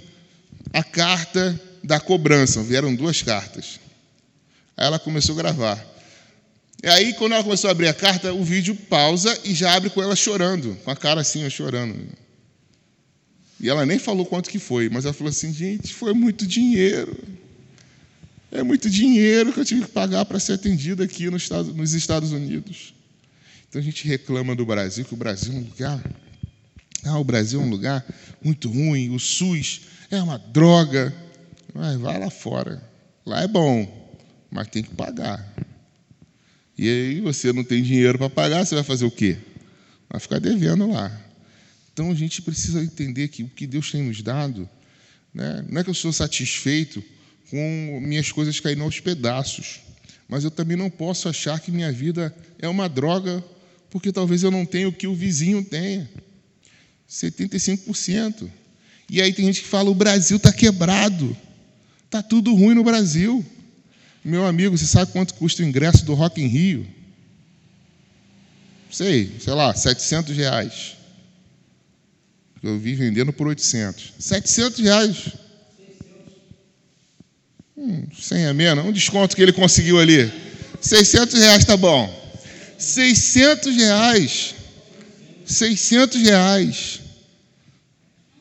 a 0.72 0.82
carta 0.82 1.60
da 1.84 2.00
cobrança. 2.00 2.62
Vieram 2.62 2.94
duas 2.94 3.22
cartas. 3.22 3.78
Aí 4.76 4.86
ela 4.86 4.98
começou 4.98 5.34
a 5.34 5.38
gravar. 5.38 5.86
E 6.82 6.88
aí, 6.88 7.12
quando 7.12 7.32
ela 7.32 7.44
começou 7.44 7.68
a 7.68 7.72
abrir 7.72 7.88
a 7.88 7.94
carta, 7.94 8.32
o 8.32 8.42
vídeo 8.42 8.74
pausa 8.74 9.38
e 9.44 9.54
já 9.54 9.74
abre 9.74 9.90
com 9.90 10.02
ela 10.02 10.16
chorando, 10.16 10.74
com 10.82 10.90
a 10.90 10.96
cara 10.96 11.20
assim, 11.20 11.48
chorando. 11.50 11.94
E 13.60 13.68
ela 13.68 13.84
nem 13.84 13.98
falou 13.98 14.24
quanto 14.24 14.48
que 14.48 14.58
foi, 14.58 14.88
mas 14.88 15.04
ela 15.04 15.12
falou 15.12 15.30
assim: 15.30 15.52
gente, 15.52 15.92
foi 15.92 16.14
muito 16.14 16.46
dinheiro. 16.46 17.16
É 18.50 18.62
muito 18.62 18.88
dinheiro 18.90 19.52
que 19.52 19.60
eu 19.60 19.64
tive 19.64 19.82
que 19.82 19.92
pagar 19.92 20.24
para 20.24 20.40
ser 20.40 20.54
atendido 20.54 21.02
aqui 21.02 21.30
nos 21.30 21.42
Estados, 21.42 21.74
nos 21.74 21.92
Estados 21.92 22.32
Unidos. 22.32 22.94
Então 23.68 23.80
a 23.80 23.84
gente 23.84 24.08
reclama 24.08 24.56
do 24.56 24.66
Brasil, 24.66 25.04
que 25.04 25.14
o 25.14 25.16
Brasil 25.16 25.52
é 25.52 25.56
um 25.56 25.60
lugar. 25.60 26.02
Ah, 27.04 27.18
o 27.18 27.24
Brasil 27.24 27.60
é 27.60 27.64
um 27.64 27.70
lugar 27.70 28.04
muito 28.42 28.68
ruim, 28.68 29.14
o 29.14 29.18
SUS 29.20 29.82
é 30.10 30.20
uma 30.20 30.38
droga. 30.38 31.14
Mas 31.72 32.00
vai 32.00 32.18
lá 32.18 32.30
fora. 32.30 32.82
Lá 33.24 33.42
é 33.42 33.46
bom, 33.46 34.10
mas 34.50 34.66
tem 34.68 34.82
que 34.82 34.94
pagar. 34.94 35.46
E 36.76 36.88
aí 36.88 37.20
você 37.20 37.52
não 37.52 37.62
tem 37.62 37.82
dinheiro 37.82 38.18
para 38.18 38.30
pagar, 38.30 38.64
você 38.64 38.74
vai 38.74 38.82
fazer 38.82 39.04
o 39.04 39.10
quê? 39.10 39.36
Vai 40.08 40.18
ficar 40.18 40.40
devendo 40.40 40.90
lá. 40.90 41.29
Então 41.92 42.10
a 42.10 42.14
gente 42.14 42.42
precisa 42.42 42.82
entender 42.82 43.28
que 43.28 43.42
o 43.42 43.48
que 43.48 43.66
Deus 43.66 43.90
tem 43.90 44.02
nos 44.02 44.22
dado, 44.22 44.68
né, 45.34 45.64
não 45.68 45.80
é 45.80 45.84
que 45.84 45.90
eu 45.90 45.94
sou 45.94 46.12
satisfeito 46.12 47.02
com 47.50 48.00
minhas 48.02 48.30
coisas 48.30 48.58
caindo 48.60 48.82
aos 48.82 49.00
pedaços, 49.00 49.80
mas 50.28 50.44
eu 50.44 50.50
também 50.50 50.76
não 50.76 50.88
posso 50.88 51.28
achar 51.28 51.58
que 51.58 51.72
minha 51.72 51.90
vida 51.90 52.34
é 52.58 52.68
uma 52.68 52.88
droga, 52.88 53.44
porque 53.90 54.12
talvez 54.12 54.42
eu 54.42 54.50
não 54.50 54.64
tenha 54.64 54.88
o 54.88 54.92
que 54.92 55.06
o 55.06 55.14
vizinho 55.14 55.64
tenha. 55.64 56.08
75%. 57.10 58.48
E 59.10 59.20
aí 59.20 59.32
tem 59.32 59.46
gente 59.46 59.62
que 59.62 59.66
fala: 59.66 59.90
o 59.90 59.94
Brasil 59.94 60.36
está 60.36 60.52
quebrado, 60.52 61.36
está 62.04 62.22
tudo 62.22 62.54
ruim 62.54 62.74
no 62.74 62.84
Brasil. 62.84 63.44
Meu 64.24 64.46
amigo, 64.46 64.78
você 64.78 64.86
sabe 64.86 65.10
quanto 65.10 65.34
custa 65.34 65.62
o 65.62 65.66
ingresso 65.66 66.04
do 66.04 66.14
Rock 66.14 66.40
em 66.40 66.46
Rio? 66.46 66.86
Sei, 68.90 69.32
sei 69.40 69.52
lá, 69.54 69.74
700 69.74 70.36
reais. 70.36 70.96
Eu 72.62 72.78
vi 72.78 72.94
vendendo 72.94 73.32
por 73.32 73.46
800. 73.46 74.14
700 74.18 74.78
reais. 74.80 75.16
Hum, 77.76 78.06
100 78.18 78.46
a 78.46 78.54
menos. 78.54 78.84
Um 78.84 78.92
desconto 78.92 79.34
que 79.34 79.42
ele 79.42 79.52
conseguiu 79.52 79.98
ali. 79.98 80.30
600 80.80 81.34
reais 81.38 81.64
tá 81.64 81.76
bom. 81.76 82.08
600 82.78 83.74
reais. 83.76 84.54
600 85.46 86.20
reais. 86.22 87.00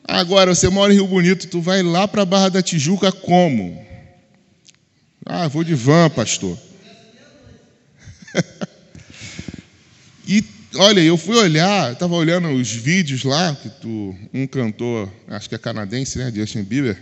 Agora, 0.04 0.54
você 0.54 0.68
mora 0.68 0.92
em 0.92 0.96
Rio 0.96 1.06
Bonito, 1.06 1.46
tu 1.46 1.60
vai 1.60 1.82
lá 1.82 2.06
para 2.06 2.22
a 2.22 2.26
Barra 2.26 2.48
da 2.48 2.62
Tijuca 2.62 3.12
como? 3.12 3.86
Ah, 5.24 5.48
vou 5.48 5.62
de 5.62 5.74
van, 5.74 6.10
pastor. 6.10 6.58
e 10.26 10.42
olha, 10.74 11.00
eu 11.00 11.16
fui 11.16 11.36
olhar, 11.36 11.92
estava 11.92 12.14
olhando 12.14 12.48
os 12.50 12.70
vídeos 12.70 13.24
lá, 13.24 13.54
que 13.54 13.68
tu, 13.68 14.14
um 14.32 14.46
cantor, 14.46 15.10
acho 15.28 15.48
que 15.48 15.54
é 15.54 15.58
canadense, 15.58 16.18
né, 16.18 16.32
Justin 16.34 16.62
Bieber, 16.62 17.00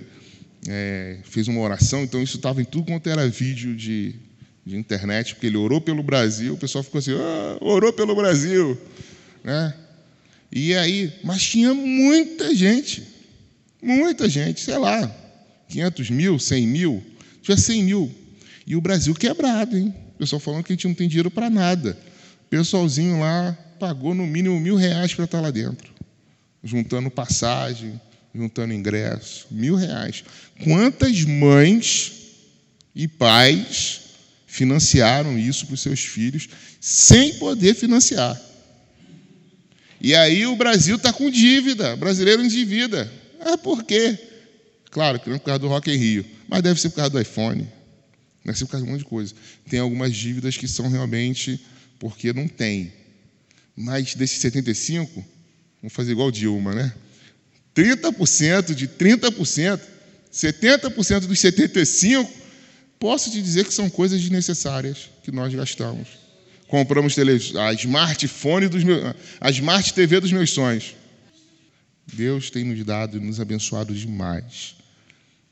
é, 0.66 1.18
fez 1.24 1.48
uma 1.48 1.60
oração, 1.60 2.02
então 2.02 2.22
isso 2.22 2.36
estava 2.36 2.60
em 2.60 2.64
tudo 2.64 2.86
quanto 2.86 3.08
era 3.08 3.28
vídeo 3.28 3.74
de, 3.74 4.14
de 4.64 4.76
internet, 4.76 5.34
porque 5.34 5.46
ele 5.46 5.56
orou 5.56 5.80
pelo 5.80 6.02
Brasil, 6.02 6.54
o 6.54 6.58
pessoal 6.58 6.82
ficou 6.82 6.98
assim, 6.98 7.12
ah, 7.12 7.58
orou 7.60 7.92
pelo 7.92 8.14
Brasil, 8.14 8.78
né? 9.44 9.74
E 10.50 10.74
aí, 10.74 11.12
mas 11.22 11.42
tinha 11.42 11.74
muita 11.74 12.54
gente, 12.54 13.02
muita 13.82 14.28
gente, 14.28 14.60
sei 14.60 14.78
lá, 14.78 15.14
500 15.68 16.10
mil, 16.10 16.38
100 16.38 16.66
mil, 16.66 17.02
tinha 17.42 17.56
100 17.56 17.84
mil. 17.84 18.14
E 18.66 18.74
o 18.74 18.80
Brasil 18.80 19.14
quebrado, 19.14 19.76
hein? 19.76 19.94
O 20.14 20.18
pessoal 20.18 20.40
falando 20.40 20.64
que 20.64 20.72
a 20.72 20.74
gente 20.74 20.88
não 20.88 20.94
tem 20.94 21.08
dinheiro 21.08 21.30
para 21.30 21.50
nada. 21.50 21.96
Pessoalzinho 22.50 23.20
lá 23.20 23.56
pagou 23.78 24.14
no 24.14 24.26
mínimo 24.26 24.58
mil 24.58 24.76
reais 24.76 25.14
para 25.14 25.24
estar 25.24 25.40
lá 25.40 25.50
dentro, 25.50 25.92
juntando 26.62 27.10
passagem, 27.10 28.00
juntando 28.34 28.72
ingresso, 28.72 29.46
mil 29.50 29.74
reais. 29.74 30.24
Quantas 30.64 31.24
mães 31.24 32.12
e 32.94 33.06
pais 33.06 34.00
financiaram 34.46 35.38
isso 35.38 35.66
para 35.66 35.74
os 35.74 35.80
seus 35.80 36.00
filhos 36.00 36.48
sem 36.80 37.34
poder 37.34 37.74
financiar? 37.74 38.40
E 40.00 40.14
aí 40.14 40.46
o 40.46 40.56
Brasil 40.56 40.96
está 40.96 41.12
com 41.12 41.30
dívida, 41.30 41.96
brasileiro 41.96 42.42
endivida. 42.42 43.10
Ah, 43.40 43.58
por 43.58 43.82
quê? 43.84 44.16
Claro 44.90 45.20
que 45.20 45.28
não 45.28 45.36
é 45.36 45.38
por 45.38 45.46
causa 45.46 45.58
do 45.58 45.68
Rock 45.68 45.90
em 45.90 45.96
Rio, 45.96 46.24
mas 46.48 46.62
deve 46.62 46.80
ser 46.80 46.90
por 46.90 46.96
causa 46.96 47.10
do 47.10 47.20
iPhone, 47.20 47.68
deve 48.44 48.58
ser 48.58 48.64
por 48.64 48.72
causa 48.72 48.84
de 48.84 48.90
um 48.90 48.94
monte 48.94 49.02
de 49.02 49.08
coisa. 49.08 49.34
Tem 49.68 49.80
algumas 49.80 50.14
dívidas 50.14 50.56
que 50.56 50.66
são 50.66 50.88
realmente 50.88 51.60
porque 51.98 52.32
não 52.32 52.48
tem. 52.48 52.92
Mas 53.76 54.14
desses 54.14 54.38
75, 54.40 55.24
vamos 55.80 55.92
fazer 55.92 56.12
igual 56.12 56.30
Dilma, 56.30 56.74
né? 56.74 56.94
30% 57.74 58.74
de 58.74 58.88
30%, 58.88 59.80
70% 60.32 61.20
dos 61.20 61.38
75%, 61.38 62.28
posso 62.98 63.30
te 63.30 63.40
dizer 63.40 63.64
que 63.64 63.72
são 63.72 63.88
coisas 63.88 64.20
desnecessárias 64.20 65.08
que 65.22 65.30
nós 65.30 65.54
gastamos. 65.54 66.08
Compramos 66.66 67.14
a 67.56 67.72
smartphone 67.74 68.68
dos 68.68 68.84
meus, 68.84 69.14
a 69.40 69.50
smart 69.50 69.94
TV 69.94 70.20
dos 70.20 70.32
meus 70.32 70.50
sonhos. 70.50 70.94
Deus 72.12 72.50
tem 72.50 72.64
nos 72.64 72.84
dado 72.84 73.16
e 73.16 73.20
nos 73.20 73.40
abençoado 73.40 73.94
demais. 73.94 74.74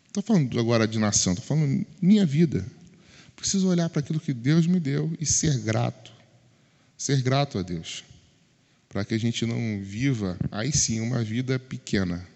Estou 0.09 0.22
falando 0.22 0.59
agora 0.59 0.86
de 0.86 0.99
nação, 0.99 1.32
estou 1.32 1.47
falando 1.47 1.86
minha 2.01 2.26
vida. 2.26 2.64
Preciso 3.36 3.68
olhar 3.68 3.88
para 3.88 4.01
aquilo 4.01 4.18
que 4.18 4.32
Deus 4.32 4.66
me 4.66 4.80
deu 4.80 5.12
e 5.20 5.26
ser 5.26 5.59
grato. 5.61 6.15
Ser 6.97 7.20
grato 7.20 7.59
a 7.59 7.62
Deus. 7.62 8.05
Para 8.88 9.05
que 9.05 9.14
a 9.14 9.18
gente 9.18 9.44
não 9.44 9.82
viva, 9.82 10.38
aí 10.51 10.72
sim, 10.72 11.01
uma 11.01 11.22
vida 11.22 11.59
pequena. 11.59 12.26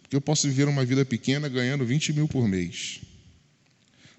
Porque 0.00 0.16
eu 0.16 0.20
posso 0.20 0.48
viver 0.48 0.66
uma 0.66 0.84
vida 0.84 1.04
pequena 1.04 1.48
ganhando 1.48 1.84
20 1.84 2.12
mil 2.12 2.26
por 2.26 2.48
mês. 2.48 3.00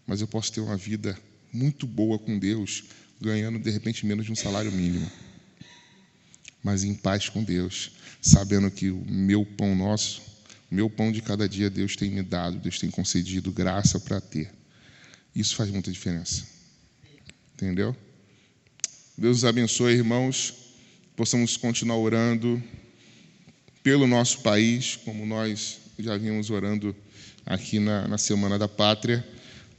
Mas 0.06 0.22
eu 0.22 0.28
posso 0.28 0.52
ter 0.52 0.62
uma 0.62 0.78
vida 0.78 1.18
muito 1.52 1.88
boa 1.88 2.20
com 2.20 2.38
Deus, 2.38 2.84
ganhando 3.20 3.60
de 3.60 3.70
repente 3.70 4.06
menos 4.06 4.26
de 4.26 4.32
um 4.32 4.36
salário 4.36 4.72
mínimo. 4.72 5.10
Mas 6.64 6.84
em 6.84 6.94
paz 6.94 7.28
com 7.28 7.44
Deus, 7.44 7.92
sabendo 8.22 8.70
que 8.70 8.90
o 8.90 9.04
meu 9.06 9.46
pão 9.46 9.76
nosso, 9.76 10.22
o 10.72 10.76
meu 10.76 10.90
pão 10.90 11.12
de 11.12 11.22
cada 11.22 11.50
dia, 11.50 11.70
Deus 11.70 11.96
tem 11.96 12.12
me 12.12 12.22
dado, 12.22 12.60
Deus 12.60 12.80
tem 12.80 12.90
concedido 12.90 13.52
graça 13.52 14.00
para 14.00 14.22
ter. 14.22 14.52
Isso 15.36 15.56
faz 15.56 15.70
muita 15.72 15.92
diferença. 15.92 16.46
Entendeu? 17.56 17.96
Deus 19.22 19.38
os 19.38 19.46
abençoe, 19.46 19.94
irmãos. 19.94 20.52
Possamos 21.16 21.56
continuar 21.56 21.96
orando 21.96 22.60
pelo 23.84 24.08
nosso 24.08 24.40
país, 24.40 24.96
como 24.96 25.28
nós 25.28 25.78
já 26.00 26.18
vimos 26.18 26.50
orando 26.50 26.96
aqui 27.46 27.78
na, 27.78 28.08
na 28.08 28.18
Semana 28.18 28.58
da 28.58 28.68
Pátria 28.68 29.24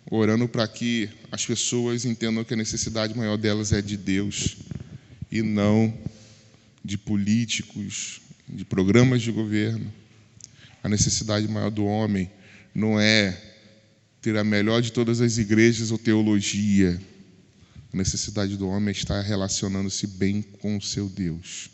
orando 0.09 0.47
para 0.47 0.68
que 0.68 1.11
as 1.32 1.45
pessoas 1.45 2.05
entendam 2.05 2.45
que 2.45 2.55
a 2.55 2.57
necessidade 2.57 3.18
maior 3.18 3.36
delas 3.36 3.72
é 3.72 3.82
de 3.82 3.97
Deus 3.97 4.59
e 5.28 5.43
não 5.43 5.93
de 6.84 6.97
políticos, 6.97 8.20
de 8.49 8.64
programas 8.64 9.22
de 9.22 9.32
governo. 9.32 9.93
A 10.84 10.88
necessidade 10.88 11.49
maior 11.49 11.70
do 11.72 11.84
homem 11.84 12.30
não 12.72 13.01
é 13.01 13.36
ter 14.20 14.36
a 14.36 14.45
melhor 14.45 14.80
de 14.80 14.93
todas 14.93 15.20
as 15.20 15.36
igrejas 15.36 15.90
ou 15.90 15.99
teologia. 15.99 16.97
A 17.93 17.97
necessidade 17.97 18.57
do 18.57 18.68
homem 18.68 18.88
é 18.88 18.93
estar 18.93 19.20
relacionando-se 19.20 20.07
bem 20.07 20.40
com 20.40 20.76
o 20.78 20.82
seu 20.82 21.09
Deus. 21.09 21.70